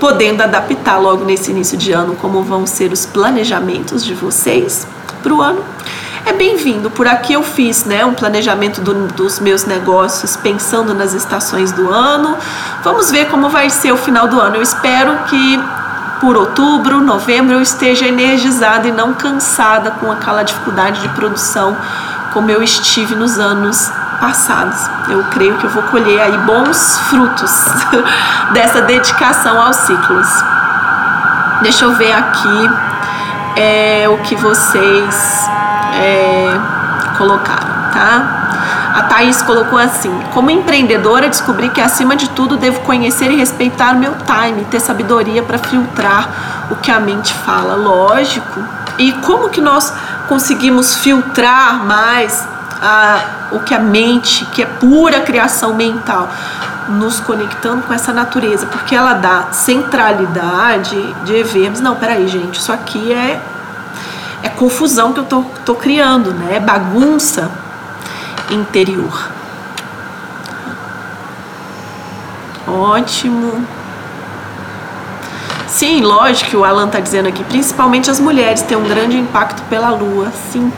podendo 0.01 0.43
adaptar 0.43 0.99
logo 0.99 1.25
nesse 1.25 1.51
início 1.51 1.79
de 1.79 1.93
ano 1.93 2.17
como 2.17 2.43
vão 2.43 2.67
ser 2.67 2.93
os 2.93 3.07
planejamentos 3.07 4.05
de 4.05 4.15
vocês 4.15 4.87
para 5.23 5.33
o 5.33 5.41
ano, 5.41 5.65
é 6.27 6.33
bem-vindo. 6.33 6.91
Por 6.91 7.07
aqui 7.07 7.33
eu 7.33 7.43
fiz 7.43 7.85
né, 7.85 8.05
um 8.05 8.13
planejamento 8.13 8.83
do, 8.83 9.07
dos 9.09 9.41
meus 9.41 9.65
negócios 9.65 10.37
pensando 10.37 10.93
nas 10.93 11.15
estações 11.15 11.73
do 11.73 11.91
ano. 11.91 12.37
Vamos 12.83 13.11
ver 13.11 13.29
como 13.29 13.49
vai 13.49 13.71
ser 13.71 13.93
o 13.93 13.97
final 13.97 14.29
do 14.29 14.39
ano. 14.39 14.57
Eu 14.57 14.63
espero 14.63 15.17
que 15.25 15.59
por 16.21 16.37
outubro, 16.37 17.01
novembro 17.01 17.55
eu 17.55 17.63
esteja 17.63 18.07
energizada 18.07 18.89
e 18.89 18.93
não 18.93 19.15
cansada 19.15 19.91
com 19.93 20.11
aquela 20.11 20.43
dificuldade 20.43 21.01
de 21.01 21.09
produção 21.11 21.77
como 22.33 22.51
eu 22.51 22.63
estive 22.63 23.15
nos 23.15 23.39
anos 23.39 23.91
passados. 24.21 24.79
Eu 25.09 25.25
creio 25.25 25.57
que 25.59 25.65
eu 25.65 25.71
vou 25.71 25.83
colher 25.85 26.21
aí 26.21 26.37
bons 26.39 26.99
frutos 27.09 27.51
dessa 28.53 28.83
dedicação 28.83 29.61
aos 29.61 29.77
ciclos. 29.77 30.29
Deixa 31.63 31.85
eu 31.85 31.95
ver 31.95 32.13
aqui 32.13 32.71
é, 33.57 34.09
o 34.09 34.19
que 34.19 34.37
vocês 34.37 35.49
é, 35.95 36.61
colocaram, 37.17 37.75
tá? 37.99 38.93
A 38.95 39.03
Thaís 39.03 39.43
colocou 39.43 39.77
assim: 39.77 40.13
como 40.33 40.51
empreendedora, 40.51 41.29
descobri 41.29 41.69
que 41.71 41.81
acima 41.81 42.15
de 42.15 42.31
tudo 42.31 42.57
devo 42.57 42.81
conhecer 42.81 43.31
e 43.33 43.37
respeitar 43.37 43.95
meu 43.95 44.15
time, 44.25 44.65
ter 44.71 44.81
sabedoria 44.81 45.43
para 45.43 45.59
filtrar 45.59 46.69
o 46.71 46.77
que 46.77 46.93
a 46.93 47.01
mente 47.01 47.35
fala. 47.35 47.75
Lógico. 47.75 48.63
E 48.97 49.13
como 49.25 49.49
que 49.49 49.61
nós 49.61 49.93
conseguimos 50.29 50.97
filtrar 50.97 51.85
mais 51.85 52.47
a, 52.81 53.21
o 53.53 53.61
que 53.61 53.75
a 53.75 53.79
mente, 53.79 54.45
que 54.47 54.63
é 54.63 54.67
pura 54.67 55.21
criação 55.21 55.75
mental, 55.75 56.29
nos 56.89 57.21
conectando 57.21 57.83
com 57.83 57.93
essa 57.93 58.13
natureza, 58.13 58.67
porque 58.67 58.95
ela 58.95 59.15
dá 59.15 59.49
centralidade 59.53 61.15
de 61.25 61.43
vermos, 61.43 61.81
não, 61.81 61.97
peraí, 61.97 62.27
gente, 62.27 62.59
isso 62.59 62.73
aqui 62.73 63.13
é 63.13 63.41
é 64.41 64.49
confusão 64.49 65.13
que 65.13 65.19
eu 65.19 65.25
tô, 65.25 65.45
tô 65.65 65.75
criando, 65.75 66.33
né? 66.33 66.57
É 66.57 66.61
bagunça 66.61 67.51
interior. 68.51 69.31
Ótimo. 72.67 73.67
Sim, 75.67 76.01
lógico 76.01 76.51
que 76.51 76.57
o 76.57 76.65
Alan 76.65 76.87
está 76.87 76.99
dizendo 76.99 77.29
aqui, 77.29 77.45
principalmente 77.45 78.11
as 78.11 78.19
mulheres 78.19 78.63
têm 78.63 78.77
um 78.77 78.89
grande 78.89 79.17
impacto 79.17 79.63
pela 79.69 79.91
lua, 79.91 80.33
sim. 80.51 80.73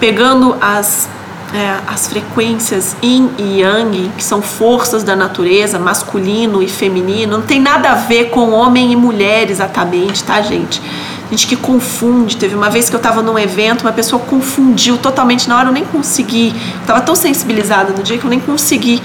Pegando 0.00 0.56
as, 0.60 1.08
é, 1.54 1.76
as 1.86 2.08
frequências 2.08 2.96
yin 3.02 3.30
e 3.38 3.60
yang, 3.60 4.10
que 4.16 4.24
são 4.24 4.40
forças 4.40 5.04
da 5.04 5.14
natureza, 5.14 5.78
masculino 5.78 6.62
e 6.62 6.68
feminino, 6.68 7.38
não 7.38 7.46
tem 7.46 7.60
nada 7.60 7.90
a 7.90 7.94
ver 7.94 8.30
com 8.30 8.50
homem 8.50 8.92
e 8.92 8.96
mulher 8.96 9.50
exatamente, 9.50 10.24
tá, 10.24 10.40
gente? 10.40 10.82
Gente 11.30 11.46
que 11.46 11.56
confunde. 11.56 12.36
Teve 12.36 12.54
uma 12.54 12.68
vez 12.68 12.88
que 12.88 12.94
eu 12.94 12.98
estava 12.98 13.22
num 13.22 13.38
evento, 13.38 13.82
uma 13.82 13.92
pessoa 13.92 14.20
confundiu 14.20 14.98
totalmente 14.98 15.48
na 15.48 15.56
hora, 15.56 15.68
eu 15.68 15.72
nem 15.72 15.84
consegui. 15.84 16.54
Estava 16.80 17.00
tão 17.00 17.14
sensibilizada 17.14 17.92
no 17.92 18.02
dia 18.02 18.18
que 18.18 18.24
eu 18.24 18.30
nem 18.30 18.40
consegui. 18.40 19.00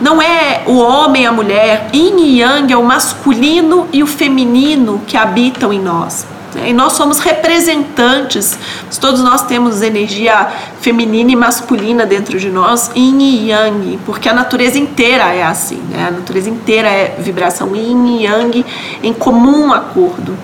Não 0.00 0.20
é 0.20 0.62
o 0.66 0.76
homem 0.76 1.22
e 1.22 1.26
a 1.26 1.32
mulher, 1.32 1.88
yin 1.92 2.18
e 2.18 2.40
yang 2.40 2.72
é 2.72 2.76
o 2.76 2.84
masculino 2.84 3.88
e 3.92 4.02
o 4.02 4.06
feminino 4.06 5.00
que 5.06 5.16
habitam 5.16 5.72
em 5.72 5.80
nós. 5.80 6.26
E 6.64 6.72
nós 6.72 6.92
somos 6.94 7.18
representantes, 7.18 8.58
todos 9.00 9.20
nós 9.20 9.42
temos 9.42 9.82
energia 9.82 10.48
feminina 10.80 11.32
e 11.32 11.36
masculina 11.36 12.06
dentro 12.06 12.38
de 12.38 12.48
nós, 12.48 12.90
yin 12.94 13.18
e 13.18 13.50
yang, 13.50 13.98
porque 14.06 14.28
a 14.28 14.32
natureza 14.32 14.78
inteira 14.78 15.34
é 15.34 15.42
assim, 15.42 15.82
né? 15.90 16.06
A 16.08 16.10
natureza 16.10 16.48
inteira 16.48 16.88
é 16.88 17.16
vibração 17.18 17.74
yin 17.74 18.06
e 18.06 18.24
yang 18.24 18.64
em 19.02 19.12
comum 19.12 19.72
acordo. 19.72 20.36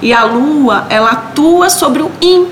E 0.00 0.12
a 0.12 0.24
lua, 0.24 0.86
ela 0.88 1.10
atua 1.10 1.68
sobre 1.68 2.02
o 2.02 2.10
yin 2.22 2.46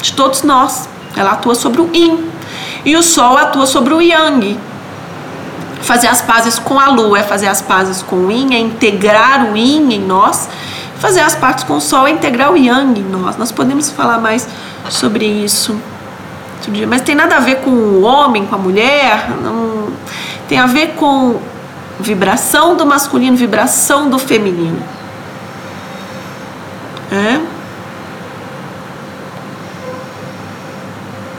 de 0.00 0.12
todos 0.14 0.42
nós. 0.42 0.88
Ela 1.16 1.32
atua 1.32 1.54
sobre 1.54 1.80
o 1.80 1.90
yin. 1.92 2.30
E 2.84 2.96
o 2.96 3.02
sol 3.02 3.36
atua 3.36 3.66
sobre 3.66 3.92
o 3.92 4.00
yang. 4.00 4.58
Fazer 5.80 6.08
as 6.08 6.22
pazes 6.22 6.58
com 6.58 6.78
a 6.78 6.88
lua 6.88 7.18
é 7.18 7.22
fazer 7.22 7.48
as 7.48 7.60
pazes 7.60 8.02
com 8.02 8.16
o 8.16 8.30
yin, 8.30 8.54
é 8.54 8.58
integrar 8.58 9.52
o 9.52 9.56
yin 9.56 9.92
em 9.92 10.00
nós. 10.00 10.48
Fazer 10.98 11.20
as 11.20 11.34
pazes 11.34 11.64
com 11.64 11.74
o 11.74 11.80
sol 11.80 12.06
é 12.06 12.10
integrar 12.10 12.52
o 12.52 12.56
yang 12.56 12.98
em 12.98 13.04
nós. 13.04 13.36
Nós 13.36 13.52
podemos 13.52 13.90
falar 13.90 14.18
mais 14.18 14.48
sobre 14.90 15.24
isso 15.24 15.78
mas 16.88 17.02
tem 17.02 17.14
nada 17.14 17.36
a 17.36 17.40
ver 17.40 17.56
com 17.56 17.70
o 17.70 18.02
homem, 18.02 18.46
com 18.46 18.54
a 18.54 18.58
mulher, 18.58 19.30
não 19.42 19.88
tem 20.48 20.58
a 20.58 20.66
ver 20.66 20.94
com 20.94 21.40
vibração 22.00 22.76
do 22.76 22.84
masculino, 22.84 23.36
vibração 23.36 24.10
do 24.10 24.18
feminino. 24.18 24.82
É? 27.10 27.40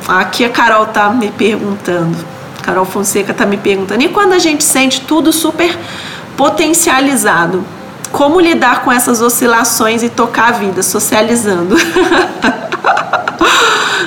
Aqui 0.08 0.44
a 0.44 0.50
Carol 0.50 0.88
tá 0.88 1.10
me 1.10 1.30
perguntando. 1.30 2.18
Carol 2.64 2.86
Fonseca 2.86 3.34
tá 3.34 3.46
me 3.46 3.58
perguntando. 3.58 4.04
E 4.04 4.10
quando 4.10 4.34
a 4.34 4.40
gente 4.40 4.64
sente 4.64 5.02
tudo 5.02 5.32
super 5.32 5.78
potencializado, 6.36 7.64
como 8.12 8.40
lidar 8.40 8.84
com 8.84 8.92
essas 8.92 9.22
oscilações 9.22 10.04
e 10.04 10.10
tocar 10.10 10.50
a 10.50 10.52
vida, 10.52 10.84
socializando? 10.84 11.76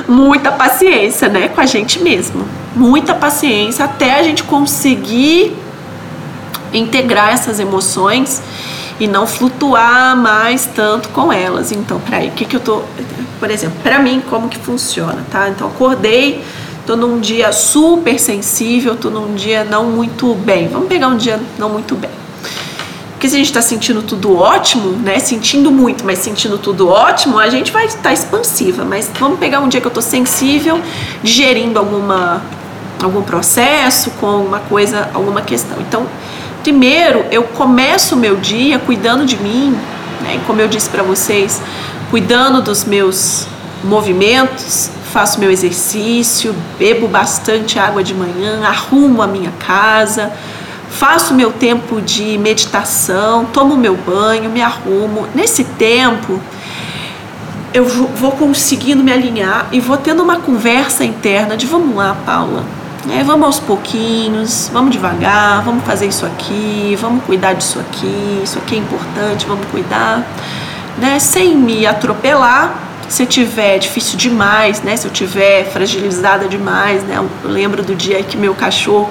Muita 0.09 0.53
paciência, 0.53 1.29
né, 1.29 1.49
com 1.49 1.61
a 1.61 1.67
gente 1.67 2.01
mesmo. 2.01 2.47
Muita 2.75 3.15
paciência 3.15 3.85
até 3.85 4.19
a 4.19 4.23
gente 4.23 4.43
conseguir 4.43 5.57
integrar 6.73 7.33
essas 7.33 7.61
emoções 7.61 8.43
e 8.99 9.07
não 9.07 9.27
flutuar 9.27 10.17
mais 10.17 10.67
tanto 10.67 11.09
com 11.11 11.33
elas. 11.33 11.73
Então, 11.73 12.01
peraí, 12.01 12.29
o 12.29 12.33
que, 12.33 12.45
que 12.45 12.57
eu 12.57 12.61
tô. 12.61 12.83
Por 13.38 13.51
exemplo, 13.51 13.79
para 13.83 13.99
mim, 13.99 14.23
como 14.29 14.49
que 14.49 14.59
funciona, 14.59 15.25
tá? 15.31 15.49
Então, 15.49 15.67
acordei, 15.67 16.45
tô 16.87 16.95
num 16.95 17.19
dia 17.19 17.53
super 17.53 18.19
sensível, 18.19 18.97
tô 18.97 19.11
num 19.11 19.35
dia 19.35 19.65
não 19.65 19.85
muito 19.85 20.35
bem. 20.35 20.69
Vamos 20.69 20.88
pegar 20.88 21.09
um 21.09 21.17
dia 21.17 21.41
não 21.59 21.69
muito 21.69 21.95
bem. 21.95 22.22
Porque 23.23 23.31
se 23.31 23.37
a 23.37 23.39
gente 23.39 23.51
está 23.51 23.63
sentindo 23.63 24.03
tudo 24.03 24.37
ótimo, 24.37 24.99
né? 24.99 25.21
Sentindo 25.21 25.71
muito, 25.71 26.05
mas 26.05 26.19
sentindo 26.19 26.59
tudo 26.59 26.89
ótimo, 26.89 27.39
a 27.39 27.49
gente 27.49 27.71
vai 27.71 27.87
estar 27.87 28.03
tá 28.03 28.13
expansiva. 28.13 28.85
Mas 28.85 29.09
vamos 29.17 29.39
pegar 29.39 29.61
um 29.61 29.69
dia 29.69 29.81
que 29.81 29.87
eu 29.87 29.93
tô 29.93 30.03
sensível, 30.03 30.81
digerindo 31.23 31.79
alguma 31.79 32.43
algum 33.01 33.23
processo, 33.23 34.11
com 34.19 34.27
alguma 34.27 34.59
coisa, 34.59 35.09
alguma 35.15 35.41
questão. 35.41 35.79
Então, 35.81 36.05
Primeiro, 36.65 37.25
eu 37.31 37.45
começo 37.45 38.17
o 38.17 38.19
meu 38.19 38.35
dia 38.37 38.81
cuidando 38.81 39.25
de 39.25 39.37
mim, 39.37 39.71
né? 40.21 40.41
como 40.45 40.61
eu 40.61 40.67
disse 40.67 40.89
para 40.89 41.05
vocês, 41.05 41.63
cuidando 42.11 42.61
dos 42.61 42.85
meus 42.85 43.47
movimentos, 43.85 44.91
faço 45.13 45.39
meu 45.39 45.51
exercício, 45.51 46.53
bebo 46.77 47.07
bastante 47.07 47.79
água 47.79 48.03
de 48.03 48.15
manhã, 48.15 48.63
arrumo 48.65 49.23
a 49.23 49.29
minha 49.29 49.53
casa, 49.61 50.33
faço 50.92 51.35
meu 51.35 51.52
tempo 51.52 52.00
de 52.00 52.38
meditação, 52.38 53.44
tomo 53.46 53.76
meu 53.76 53.96
banho, 53.96 54.50
me 54.50 54.62
arrumo. 54.62 55.26
Nesse 55.35 55.64
tempo, 55.64 56.40
eu 57.74 57.85
vou 57.85 58.33
conseguindo 58.33 59.02
me 59.02 59.12
alinhar 59.12 59.68
e 59.72 59.81
vou 59.81 59.96
tendo 59.96 60.22
uma 60.22 60.37
conversa 60.37 61.05
interna 61.05 61.57
de 61.57 61.66
vamos 61.66 61.96
lá, 61.96 62.16
Paula 62.24 62.64
é, 63.11 63.24
vamos 63.24 63.46
aos 63.46 63.59
pouquinhos, 63.59 64.70
vamos 64.72 64.92
devagar, 64.92 65.62
vamos 65.62 65.85
fazer 65.85 66.07
isso 66.07 66.24
aqui, 66.24 66.96
vamos 67.00 67.24
cuidar 67.24 67.55
disso 67.55 67.81
aqui, 67.81 68.40
isso 68.44 68.59
aqui 68.59 68.76
é 68.76 68.78
importante, 68.78 69.44
vamos 69.46 69.66
cuidar, 69.68 70.24
né? 70.98 71.18
Sem 71.18 71.57
me 71.57 71.87
atropelar. 71.87 72.90
Se 73.09 73.26
tiver 73.26 73.78
difícil 73.78 74.16
demais, 74.16 74.83
né? 74.83 74.96
Se 74.96 75.07
eu 75.07 75.11
tiver 75.11 75.64
fragilizada 75.64 76.48
demais, 76.48 77.02
né? 77.02 77.16
Eu 77.16 77.50
lembro 77.50 77.83
do 77.83 77.94
dia 77.94 78.22
que 78.22 78.37
meu 78.37 78.55
cachorro, 78.55 79.11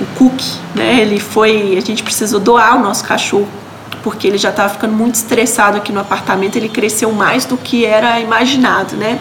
o 0.00 0.06
Cookie, 0.16 0.58
né? 0.74 1.00
Ele 1.00 1.18
foi, 1.18 1.76
a 1.76 1.80
gente 1.80 2.02
precisou 2.02 2.40
doar 2.40 2.76
o 2.76 2.80
nosso 2.80 3.04
cachorro 3.04 3.48
porque 4.02 4.26
ele 4.26 4.36
já 4.36 4.50
estava 4.50 4.68
ficando 4.68 4.94
muito 4.94 5.14
estressado 5.14 5.76
aqui 5.76 5.92
no 5.92 6.00
apartamento, 6.00 6.56
ele 6.56 6.68
cresceu 6.68 7.12
mais 7.12 7.44
do 7.44 7.56
que 7.56 7.84
era 7.84 8.18
imaginado, 8.18 8.96
né? 8.96 9.20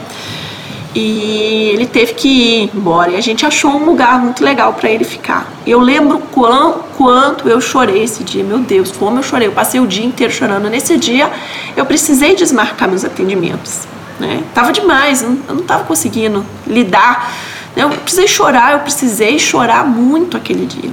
e 0.93 1.71
ele 1.73 1.85
teve 1.85 2.13
que 2.13 2.27
ir 2.27 2.71
embora. 2.75 3.11
E 3.11 3.15
a 3.15 3.21
gente 3.21 3.45
achou 3.45 3.71
um 3.71 3.85
lugar 3.85 4.19
muito 4.19 4.43
legal 4.43 4.73
para 4.73 4.89
ele 4.89 5.03
ficar. 5.03 5.49
Eu 5.65 5.79
lembro 5.79 6.19
quão, 6.31 6.83
quanto 6.97 7.47
eu 7.47 7.61
chorei 7.61 8.03
esse 8.03 8.23
dia. 8.23 8.43
Meu 8.43 8.59
Deus, 8.59 8.91
como 8.91 9.19
eu 9.19 9.23
chorei. 9.23 9.47
Eu 9.47 9.53
passei 9.53 9.79
o 9.79 9.87
dia 9.87 10.05
inteiro 10.05 10.33
chorando. 10.33 10.69
Nesse 10.69 10.97
dia, 10.97 11.31
eu 11.77 11.85
precisei 11.85 12.35
desmarcar 12.35 12.89
meus 12.89 13.05
atendimentos. 13.05 13.79
Né? 14.19 14.43
Tava 14.53 14.71
demais, 14.71 15.23
eu 15.23 15.29
não 15.47 15.61
estava 15.61 15.83
conseguindo 15.85 16.45
lidar. 16.67 17.31
Eu 17.75 17.89
precisei 17.89 18.27
chorar, 18.27 18.73
eu 18.73 18.79
precisei 18.79 19.39
chorar 19.39 19.85
muito 19.85 20.35
aquele 20.35 20.65
dia. 20.65 20.91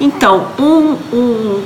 Então, 0.00 0.48
um, 0.58 0.96
um, 1.12 1.64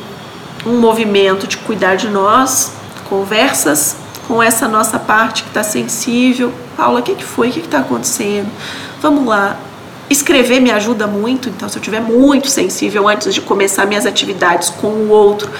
um 0.66 0.80
movimento 0.80 1.46
de 1.46 1.56
cuidar 1.58 1.96
de 1.96 2.08
nós, 2.08 2.72
conversas 3.08 3.96
com 4.26 4.42
essa 4.42 4.66
nossa 4.66 4.98
parte 4.98 5.44
que 5.44 5.48
está 5.48 5.62
sensível. 5.62 6.52
Paula, 6.76 7.00
o 7.00 7.02
que, 7.02 7.14
que 7.14 7.24
foi? 7.24 7.48
O 7.48 7.52
que 7.52 7.60
está 7.60 7.78
acontecendo? 7.78 8.50
Vamos 9.00 9.26
lá. 9.26 9.56
Escrever 10.10 10.60
me 10.60 10.70
ajuda 10.70 11.06
muito, 11.06 11.48
então 11.48 11.68
se 11.68 11.76
eu 11.76 11.80
estiver 11.80 12.00
muito 12.00 12.48
sensível 12.48 13.08
antes 13.08 13.34
de 13.34 13.40
começar 13.40 13.86
minhas 13.86 14.06
atividades 14.06 14.70
com 14.70 14.88
o 14.88 15.08
outro, 15.08 15.50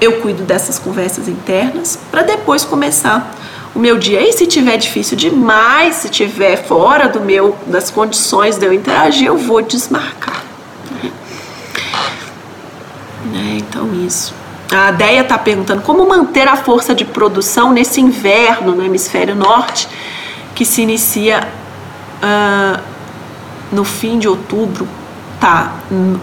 eu 0.00 0.20
cuido 0.20 0.42
dessas 0.42 0.78
conversas 0.78 1.28
internas 1.28 1.98
para 2.10 2.22
depois 2.22 2.64
começar 2.64 3.32
o 3.74 3.78
meu 3.78 3.98
dia. 3.98 4.20
E 4.26 4.32
se 4.32 4.46
tiver 4.46 4.76
difícil 4.76 5.16
demais, 5.16 5.96
se 5.96 6.08
tiver 6.08 6.64
fora 6.64 7.08
do 7.08 7.20
meu 7.20 7.56
das 7.66 7.90
condições 7.90 8.56
de 8.56 8.66
eu 8.66 8.72
interagir, 8.72 9.26
eu 9.26 9.36
vou 9.36 9.60
desmarcar. 9.60 10.42
Né? 13.32 13.58
Então 13.58 13.92
isso. 14.06 14.34
A 14.72 14.90
Deia 14.90 15.20
está 15.20 15.36
perguntando 15.36 15.82
como 15.82 16.08
manter 16.08 16.48
a 16.48 16.56
força 16.56 16.94
de 16.94 17.04
produção 17.04 17.72
nesse 17.72 18.00
inverno 18.00 18.74
no 18.74 18.84
hemisfério 18.84 19.34
norte, 19.34 19.88
que 20.54 20.64
se 20.64 20.82
inicia 20.82 21.46
uh, 22.22 22.80
no 23.70 23.84
fim 23.84 24.18
de 24.18 24.28
outubro. 24.28 24.88
Tá, 25.40 25.74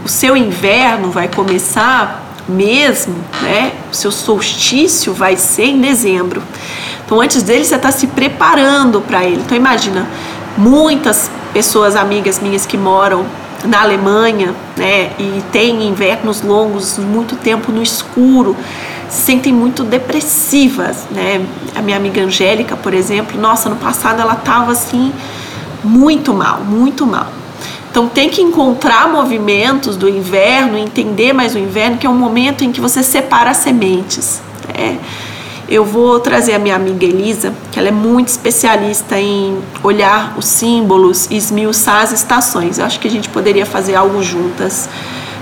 o 0.03 0.07
seu 0.07 0.35
inverno 0.35 1.11
vai 1.11 1.27
começar 1.27 2.20
mesmo, 2.47 3.15
né? 3.41 3.73
O 3.91 3.95
seu 3.95 4.11
solstício 4.11 5.13
vai 5.13 5.35
ser 5.37 5.65
em 5.65 5.81
dezembro. 5.81 6.41
Então, 7.05 7.19
antes 7.19 7.43
dele, 7.43 7.65
você 7.65 7.75
está 7.75 7.91
se 7.91 8.07
preparando 8.07 9.01
para 9.01 9.23
ele. 9.25 9.41
Então, 9.45 9.57
imagina, 9.57 10.07
muitas 10.57 11.29
pessoas, 11.53 11.95
amigas 11.95 12.39
minhas 12.39 12.65
que 12.65 12.77
moram 12.77 13.25
na 13.65 13.81
Alemanha, 13.81 14.55
né, 14.75 15.11
e 15.19 15.43
tem 15.51 15.87
invernos 15.87 16.41
longos, 16.41 16.97
muito 16.97 17.35
tempo 17.35 17.71
no 17.71 17.83
escuro, 17.83 18.55
se 19.07 19.21
sentem 19.23 19.53
muito 19.53 19.83
depressivas, 19.83 21.05
né? 21.11 21.45
A 21.75 21.81
minha 21.81 21.97
amiga 21.97 22.21
Angélica, 22.23 22.77
por 22.77 22.93
exemplo, 22.93 23.39
nossa, 23.39 23.69
no 23.69 23.75
passado 23.75 24.21
ela 24.21 24.33
estava 24.33 24.71
assim 24.71 25.11
muito 25.83 26.33
mal, 26.33 26.61
muito 26.61 27.05
mal. 27.05 27.27
Então 27.91 28.07
tem 28.07 28.29
que 28.29 28.41
encontrar 28.41 29.11
movimentos 29.11 29.97
do 29.97 30.07
inverno, 30.07 30.77
entender 30.77 31.33
mais 31.33 31.53
o 31.53 31.59
inverno, 31.59 31.97
que 31.97 32.07
é 32.07 32.09
um 32.09 32.17
momento 32.17 32.63
em 32.63 32.71
que 32.71 32.79
você 32.79 33.03
separa 33.03 33.51
as 33.51 33.57
sementes. 33.57 34.41
Né? 34.67 34.97
eu 35.71 35.85
vou 35.85 36.19
trazer 36.19 36.53
a 36.53 36.59
minha 36.59 36.75
amiga 36.75 37.05
Elisa, 37.05 37.53
que 37.71 37.79
ela 37.79 37.87
é 37.87 37.93
muito 37.93 38.27
especialista 38.27 39.17
em 39.17 39.57
olhar 39.81 40.37
os 40.37 40.43
símbolos 40.43 41.27
e 41.31 41.37
esmiuçar 41.37 42.01
as 42.01 42.11
estações. 42.11 42.77
Eu 42.77 42.83
acho 42.83 42.99
que 42.99 43.07
a 43.07 43.11
gente 43.11 43.29
poderia 43.29 43.65
fazer 43.65 43.95
algo 43.95 44.21
juntas, 44.21 44.89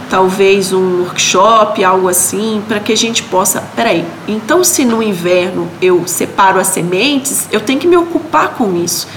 talvez 0.07 0.71
um 0.71 1.01
workshop, 1.01 1.83
algo 1.83 2.07
assim, 2.07 2.61
para 2.67 2.79
que 2.79 2.93
a 2.93 2.95
gente 2.95 3.23
possa. 3.23 3.63
Peraí, 3.75 4.05
então 4.27 4.63
se 4.63 4.85
no 4.85 5.01
inverno 5.01 5.67
eu 5.81 6.03
separo 6.05 6.59
as 6.59 6.67
sementes, 6.67 7.47
eu 7.51 7.59
tenho 7.59 7.79
que 7.79 7.87
me 7.87 7.97
ocupar 7.97 8.49
com 8.49 8.75
isso. 8.75 9.07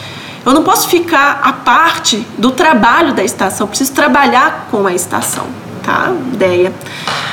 Eu 0.45 0.53
não 0.53 0.63
posso 0.65 0.89
ficar 0.89 1.41
à 1.43 1.53
parte 1.53 2.27
do 2.37 2.51
trabalho 2.51 3.13
da 3.13 3.23
estação, 3.23 3.67
preciso 3.67 3.93
trabalhar 3.93 4.69
com 4.71 4.87
a 4.87 4.93
estação, 4.93 5.47
tá? 5.83 6.13
Ideia. 6.33 6.73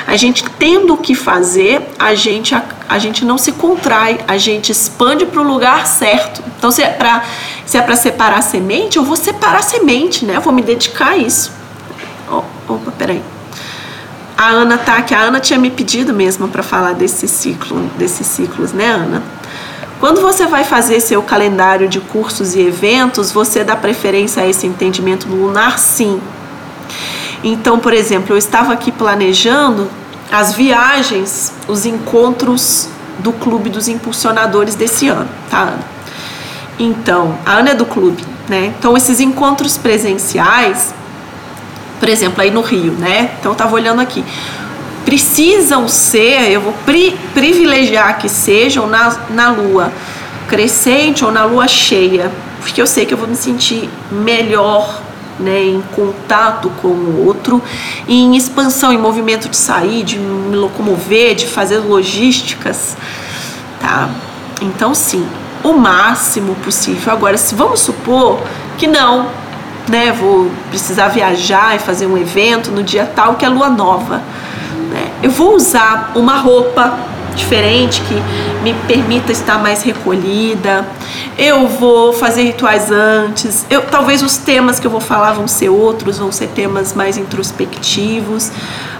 A 0.05 0.15
gente 0.15 0.43
tendo 0.57 0.93
o 0.93 0.97
que 0.97 1.15
fazer, 1.15 1.87
a 1.97 2.13
gente, 2.13 2.53
a, 2.53 2.63
a 2.87 2.99
gente 2.99 3.25
não 3.25 3.37
se 3.37 3.51
contrai, 3.51 4.19
a 4.27 4.37
gente 4.37 4.71
expande 4.71 5.25
para 5.25 5.41
o 5.41 5.43
lugar 5.43 5.85
certo. 5.87 6.43
Então, 6.57 6.71
se 6.71 6.81
é 6.81 6.89
para 6.89 7.23
se 7.65 7.77
é 7.77 7.95
separar 7.95 8.39
a 8.39 8.41
semente, 8.41 8.97
eu 8.97 9.03
vou 9.03 9.15
separar 9.15 9.59
a 9.59 9.61
semente, 9.61 10.25
né? 10.25 10.35
Eu 10.35 10.41
vou 10.41 10.51
me 10.51 10.63
dedicar 10.63 11.09
a 11.09 11.17
isso. 11.17 11.51
Oh, 12.31 12.43
opa, 12.67 12.91
peraí. 12.97 13.21
A 14.35 14.47
Ana 14.47 14.77
tá 14.77 14.95
aqui. 14.97 15.13
A 15.13 15.19
Ana 15.19 15.39
tinha 15.39 15.59
me 15.59 15.69
pedido 15.69 16.11
mesmo 16.11 16.47
para 16.47 16.63
falar 16.63 16.93
desse 16.93 17.27
ciclo, 17.27 17.79
desses 17.97 18.25
ciclos, 18.25 18.73
né, 18.73 18.87
Ana? 18.87 19.21
Quando 19.99 20.21
você 20.21 20.45
vai 20.45 20.63
fazer 20.63 21.01
seu 21.01 21.21
calendário 21.21 21.89
de 21.89 21.99
cursos 21.99 22.55
e 22.55 22.61
eventos, 22.61 23.33
você 23.33 23.65
dá 23.65 23.75
preferência 23.75 24.41
a 24.41 24.47
esse 24.47 24.65
entendimento 24.65 25.27
lunar? 25.27 25.77
Sim. 25.77 26.21
Então, 27.43 27.79
por 27.79 27.91
exemplo, 27.91 28.33
eu 28.33 28.37
estava 28.37 28.71
aqui 28.71 28.93
planejando 28.93 29.89
as 30.31 30.53
viagens, 30.53 31.51
os 31.67 31.85
encontros 31.85 32.87
do 33.19 33.33
Clube 33.33 33.69
dos 33.69 33.89
Impulsionadores 33.89 34.73
desse 34.75 35.09
ano, 35.09 35.27
tá, 35.49 35.63
Ana? 35.63 35.79
Então, 36.79 37.37
a 37.45 37.55
Ana 37.55 37.71
é 37.71 37.75
do 37.75 37.85
clube, 37.85 38.23
né? 38.47 38.73
Então, 38.77 38.95
esses 38.95 39.19
encontros 39.19 39.77
presenciais, 39.77 40.93
por 41.99 42.07
exemplo, 42.07 42.41
aí 42.41 42.51
no 42.51 42.61
Rio, 42.61 42.93
né? 42.93 43.31
Então, 43.37 43.51
eu 43.51 43.53
estava 43.53 43.75
olhando 43.75 43.99
aqui. 43.99 44.23
Precisam 45.09 45.87
ser, 45.87 46.51
eu 46.51 46.61
vou 46.61 46.73
pri 46.85 47.17
privilegiar 47.33 48.19
que 48.19 48.29
sejam 48.29 48.85
na, 48.85 49.17
na 49.31 49.49
lua 49.49 49.91
crescente 50.47 51.25
ou 51.25 51.31
na 51.31 51.45
lua 51.45 51.67
cheia, 51.67 52.31
porque 52.59 52.79
eu 52.79 52.85
sei 52.85 53.07
que 53.07 53.13
eu 53.15 53.17
vou 53.17 53.27
me 53.27 53.35
sentir 53.35 53.89
melhor 54.11 55.01
né, 55.39 55.63
em 55.63 55.81
contato 55.95 56.71
com 56.79 56.89
o 56.89 57.25
outro, 57.25 57.59
em 58.07 58.37
expansão, 58.37 58.93
em 58.93 58.99
movimento 58.99 59.49
de 59.49 59.57
sair, 59.57 60.03
de 60.03 60.19
me 60.19 60.55
locomover, 60.55 61.33
de 61.33 61.47
fazer 61.47 61.79
logísticas, 61.79 62.95
tá? 63.81 64.11
Então, 64.61 64.93
sim, 64.93 65.27
o 65.63 65.73
máximo 65.73 66.53
possível. 66.63 67.11
Agora, 67.11 67.35
se 67.35 67.55
vamos 67.55 67.79
supor 67.79 68.39
que 68.77 68.85
não, 68.85 69.27
né, 69.87 70.11
vou 70.11 70.51
precisar 70.69 71.07
viajar 71.07 71.75
e 71.75 71.79
fazer 71.79 72.05
um 72.05 72.15
evento 72.15 72.69
no 72.69 72.83
dia 72.83 73.11
tal 73.15 73.33
que 73.33 73.43
é 73.43 73.49
lua 73.49 73.71
nova? 73.71 74.21
Eu 75.21 75.31
vou 75.31 75.53
usar 75.53 76.13
uma 76.15 76.37
roupa 76.37 76.97
diferente 77.35 78.01
que 78.01 78.13
me 78.63 78.73
permita 78.87 79.31
estar 79.31 79.59
mais 79.59 79.83
recolhida. 79.83 80.87
Eu 81.37 81.67
vou 81.67 82.13
fazer 82.13 82.43
rituais 82.43 82.89
antes. 82.89 83.65
Eu, 83.69 83.81
talvez 83.81 84.21
os 84.21 84.37
temas 84.37 84.79
que 84.79 84.87
eu 84.87 84.91
vou 84.91 85.01
falar 85.01 85.33
vão 85.33 85.47
ser 85.47 85.69
outros, 85.69 86.19
vão 86.19 86.31
ser 86.31 86.47
temas 86.47 86.93
mais 86.93 87.17
introspectivos. 87.17 88.51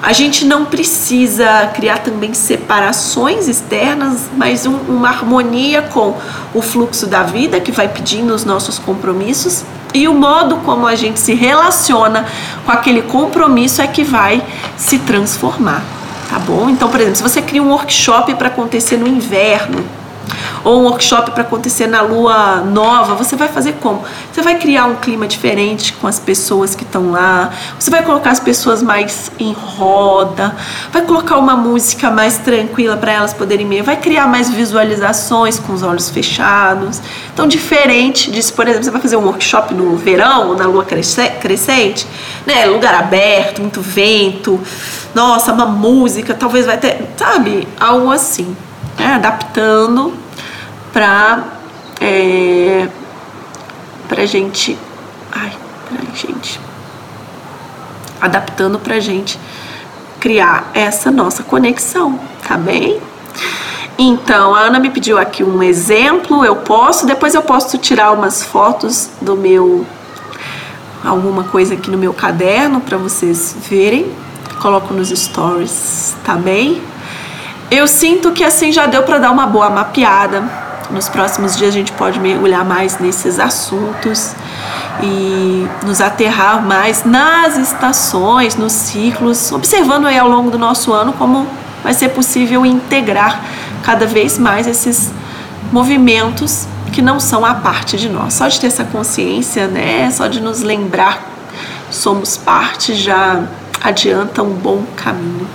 A 0.02 0.12
gente 0.12 0.46
não 0.46 0.66
precisa 0.66 1.68
criar 1.74 2.00
também 2.00 2.34
separações 2.34 3.48
externas, 3.48 4.30
mas 4.36 4.66
um, 4.66 4.76
uma 4.88 5.10
harmonia 5.10 5.82
com 5.84 6.18
o 6.54 6.62
fluxo 6.62 7.08
da 7.08 7.24
vida 7.24 7.60
que 7.60 7.72
vai 7.72 7.88
pedindo 7.88 8.34
os 8.34 8.44
nossos 8.44 8.78
compromissos 8.78 9.64
e 9.94 10.08
o 10.08 10.14
modo 10.14 10.58
como 10.58 10.86
a 10.86 10.96
gente 10.96 11.20
se 11.20 11.34
relaciona 11.34 12.26
com 12.66 12.72
aquele 12.72 13.02
compromisso 13.02 13.82
é 13.82 13.88
que 13.88 14.04
vai 14.04 14.42
se 14.78 15.00
transformar 15.00 15.99
tá 16.30 16.38
bom? 16.38 16.70
Então, 16.70 16.90
por 16.90 17.00
exemplo, 17.00 17.18
se 17.18 17.24
você 17.24 17.42
cria 17.42 17.62
um 17.62 17.72
workshop 17.72 18.36
para 18.36 18.50
acontecer 18.50 18.98
no 18.98 19.08
inverno, 19.08 19.84
ou 20.64 20.82
um 20.82 20.84
workshop 20.86 21.32
para 21.32 21.42
acontecer 21.44 21.88
na 21.88 22.02
lua 22.02 22.58
nova, 22.58 23.16
você 23.16 23.36
vai 23.36 23.48
fazer 23.48 23.74
como? 23.74 24.04
Você 24.32 24.42
vai 24.42 24.58
criar 24.58 24.86
um 24.86 24.96
clima 24.96 25.28
diferente 25.28 25.94
com 25.94 26.08
as 26.08 26.20
pessoas 26.20 26.76
que 26.76 26.84
estão 26.84 27.12
lá, 27.12 27.52
você 27.80 27.90
vai 27.90 28.04
colocar 28.04 28.32
as 28.32 28.40
pessoas 28.40 28.82
mais 28.84 29.32
em 29.40 29.54
roda, 29.54 30.56
vai 30.92 31.02
colocar 31.04 31.38
uma 31.38 31.56
música 31.56 32.10
mais 32.10 32.38
tranquila 32.38 32.98
para 32.98 33.12
elas 33.12 33.34
poderem 33.34 33.68
ver, 33.68 33.84
vai 33.84 33.98
criar 33.98 34.28
mais 34.28 34.50
visualizações 34.50 35.60
com 35.60 35.74
os 35.74 35.84
olhos 35.84 36.10
fechados. 36.10 37.02
Então, 37.34 37.48
diferente 37.48 38.32
disso, 38.32 38.54
por 38.54 38.68
exemplo, 38.68 38.84
você 38.86 38.92
vai 38.92 39.02
fazer 39.02 39.18
um 39.18 39.26
workshop 39.26 39.74
no 39.74 39.96
verão 39.96 40.50
ou 40.50 40.56
na 40.56 40.66
lua 40.66 40.86
crescente, 40.86 42.08
né? 42.46 42.66
Lugar 42.66 42.94
aberto, 42.96 43.62
muito 43.62 43.82
vento, 43.82 44.60
nossa, 45.16 45.52
uma 45.54 45.66
música, 45.66 46.34
talvez 46.34 46.66
vai 46.66 46.78
ter, 46.78 47.10
sabe? 47.18 47.68
Algo 47.80 48.12
assim 48.12 48.56
né, 49.00 49.14
adaptando 49.16 50.14
para 50.94 51.44
é, 52.02 52.88
para 54.08 54.26
gente, 54.26 54.78
ai, 55.32 55.52
peraí, 55.90 56.08
gente, 56.16 56.60
adaptando 58.20 58.80
para 58.80 59.00
gente 59.00 59.40
criar 60.20 60.70
essa 60.74 61.10
nossa 61.10 61.44
conexão, 61.44 62.20
tá 62.48 62.58
bem? 62.58 63.00
Então, 63.98 64.56
a 64.56 64.62
Ana 64.62 64.80
me 64.80 64.90
pediu 64.90 65.18
aqui 65.18 65.44
um 65.44 65.62
exemplo, 65.62 66.44
eu 66.44 66.56
posso, 66.58 67.06
depois 67.06 67.36
eu 67.36 67.42
posso 67.42 67.78
tirar 67.78 68.12
umas 68.12 68.44
fotos 68.44 69.10
do 69.22 69.36
meu 69.36 69.86
alguma 71.04 71.46
coisa 71.46 71.76
aqui 71.76 71.90
no 71.90 71.98
meu 71.98 72.14
caderno 72.14 72.82
para 72.82 72.98
vocês 72.98 73.56
verem. 73.70 74.12
Coloco 74.62 74.94
nos 74.94 75.10
stories, 75.10 76.16
tá 76.24 76.36
bem? 76.36 76.82
Eu 77.72 77.88
sinto 77.88 78.32
que 78.32 78.44
assim 78.44 78.72
já 78.72 78.88
deu 78.88 79.04
para 79.04 79.20
dar 79.20 79.32
uma 79.32 79.46
boa 79.46 79.70
mapeada 79.70 80.44
Nos 80.90 81.08
próximos 81.08 81.56
dias 81.56 81.70
a 81.70 81.78
gente 81.78 81.92
pode 81.92 82.20
mergulhar 82.20 82.66
mais 82.66 82.98
nesses 82.98 83.40
assuntos 83.40 84.34
e 85.04 85.68
nos 85.86 86.02
aterrar 86.02 86.66
mais 86.66 87.06
nas 87.06 87.56
estações, 87.58 88.56
nos 88.56 88.74
ciclos, 88.74 89.52
observando 89.52 90.08
aí 90.08 90.18
ao 90.18 90.28
longo 90.28 90.50
do 90.50 90.58
nosso 90.58 90.92
ano 90.92 91.14
como 91.14 91.48
vai 91.84 91.94
ser 91.94 92.10
possível 92.10 92.66
integrar 92.66 93.40
cada 93.84 94.06
vez 94.06 94.38
mais 94.38 94.68
esses 94.68 95.12
movimentos 95.72 96.68
que 96.92 97.02
não 97.02 97.20
são 97.20 97.46
a 97.46 97.54
parte 97.54 97.96
de 97.98 98.10
nós. 98.10 98.34
Só 98.34 98.48
de 98.48 98.60
ter 98.60 98.68
essa 98.68 98.84
consciência, 98.84 99.68
né? 99.68 100.10
Só 100.12 100.28
de 100.28 100.42
nos 100.42 100.62
lembrar 100.62 101.30
somos 101.92 102.36
parte 102.36 102.94
já 102.94 103.44
adianta 103.82 104.44
um 104.44 104.54
bom 104.54 104.84
caminho. 104.96 105.48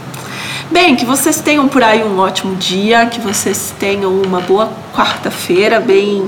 Bem, 0.71 0.97
que 0.97 1.05
vocês 1.05 1.41
tenham 1.41 1.69
por 1.69 1.83
aí 1.83 2.03
um 2.03 2.19
ótimo 2.19 2.57
dia, 2.57 3.05
que 3.07 3.21
vocês 3.21 3.75
tenham 3.79 4.11
uma 4.23 4.41
boa 4.41 4.73
quarta-feira, 4.95 5.79
bem 5.79 6.27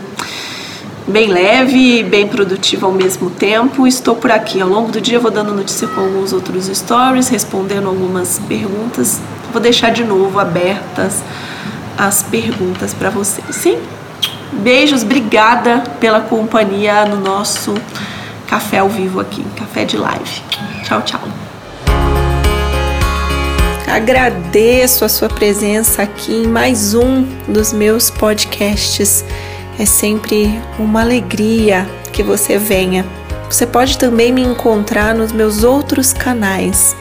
bem 1.09 1.29
leve, 1.29 2.03
bem 2.03 2.27
produtiva 2.27 2.87
ao 2.87 2.93
mesmo 2.93 3.31
tempo. 3.31 3.87
Estou 3.87 4.15
por 4.15 4.31
aqui 4.31 4.61
ao 4.61 4.69
longo 4.69 4.91
do 4.93 5.01
dia, 5.01 5.19
vou 5.19 5.31
dando 5.31 5.55
notícia 5.55 5.89
com 5.89 6.01
alguns 6.01 6.33
outros 6.33 6.67
stories, 6.67 7.29
respondendo 7.29 7.89
algumas 7.89 8.41
perguntas. 8.47 9.21
Vou 9.53 9.61
deixar 9.61 9.91
de 9.91 10.05
novo 10.05 10.39
abertas 10.39 11.23
as 11.97 12.23
perguntas 12.23 12.93
para 12.93 13.09
vocês, 13.09 13.57
sim? 13.57 13.79
Beijos, 14.53 15.03
obrigada 15.03 15.83
pela 15.99 16.21
companhia 16.21 17.07
no 17.07 17.17
nosso 17.17 17.75
café 18.47 18.79
ao 18.79 18.89
vivo 18.89 19.19
aqui, 19.19 19.45
café 19.57 19.85
de 19.85 19.97
live. 19.97 20.43
Tchau, 20.85 21.03
tchau. 21.03 21.36
Agradeço 23.87 25.05
a 25.05 25.09
sua 25.09 25.29
presença 25.29 26.03
aqui 26.03 26.33
em 26.33 26.49
mais 26.49 26.93
um 26.93 27.23
dos 27.47 27.73
meus 27.73 28.11
podcasts. 28.11 29.25
É 29.79 29.87
sempre 29.87 30.61
uma 30.77 31.03
alegria 31.03 31.89
que 32.13 32.21
você 32.21 32.59
venha. 32.59 33.07
Você 33.49 33.65
pode 33.65 33.97
também 33.97 34.33
me 34.33 34.43
encontrar 34.43 35.15
nos 35.15 35.31
meus 35.31 35.63
outros 35.63 36.13
canais, 36.13 36.97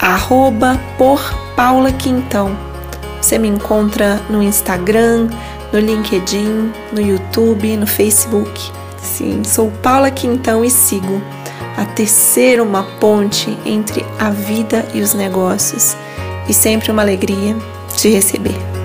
arroba 0.00 0.80
por 0.96 1.20
Paula 1.54 1.92
Quintão. 1.92 2.56
Você 3.20 3.36
me 3.36 3.48
encontra 3.48 4.18
no 4.30 4.42
Instagram, 4.42 5.28
no 5.70 5.78
LinkedIn, 5.78 6.72
no 6.92 7.00
YouTube, 7.00 7.76
no 7.76 7.86
Facebook. 7.86 8.72
Sim, 9.02 9.44
sou 9.44 9.70
Paula 9.82 10.10
Quintão 10.10 10.64
e 10.64 10.70
sigo 10.70 11.20
a 11.76 11.84
tecer 11.84 12.60
uma 12.60 12.82
ponte 12.98 13.56
entre 13.64 14.04
a 14.18 14.30
vida 14.30 14.86
e 14.94 15.00
os 15.00 15.14
negócios. 15.14 15.96
E 16.48 16.54
sempre 16.54 16.90
uma 16.90 17.02
alegria 17.02 17.56
te 17.96 18.08
receber. 18.08 18.75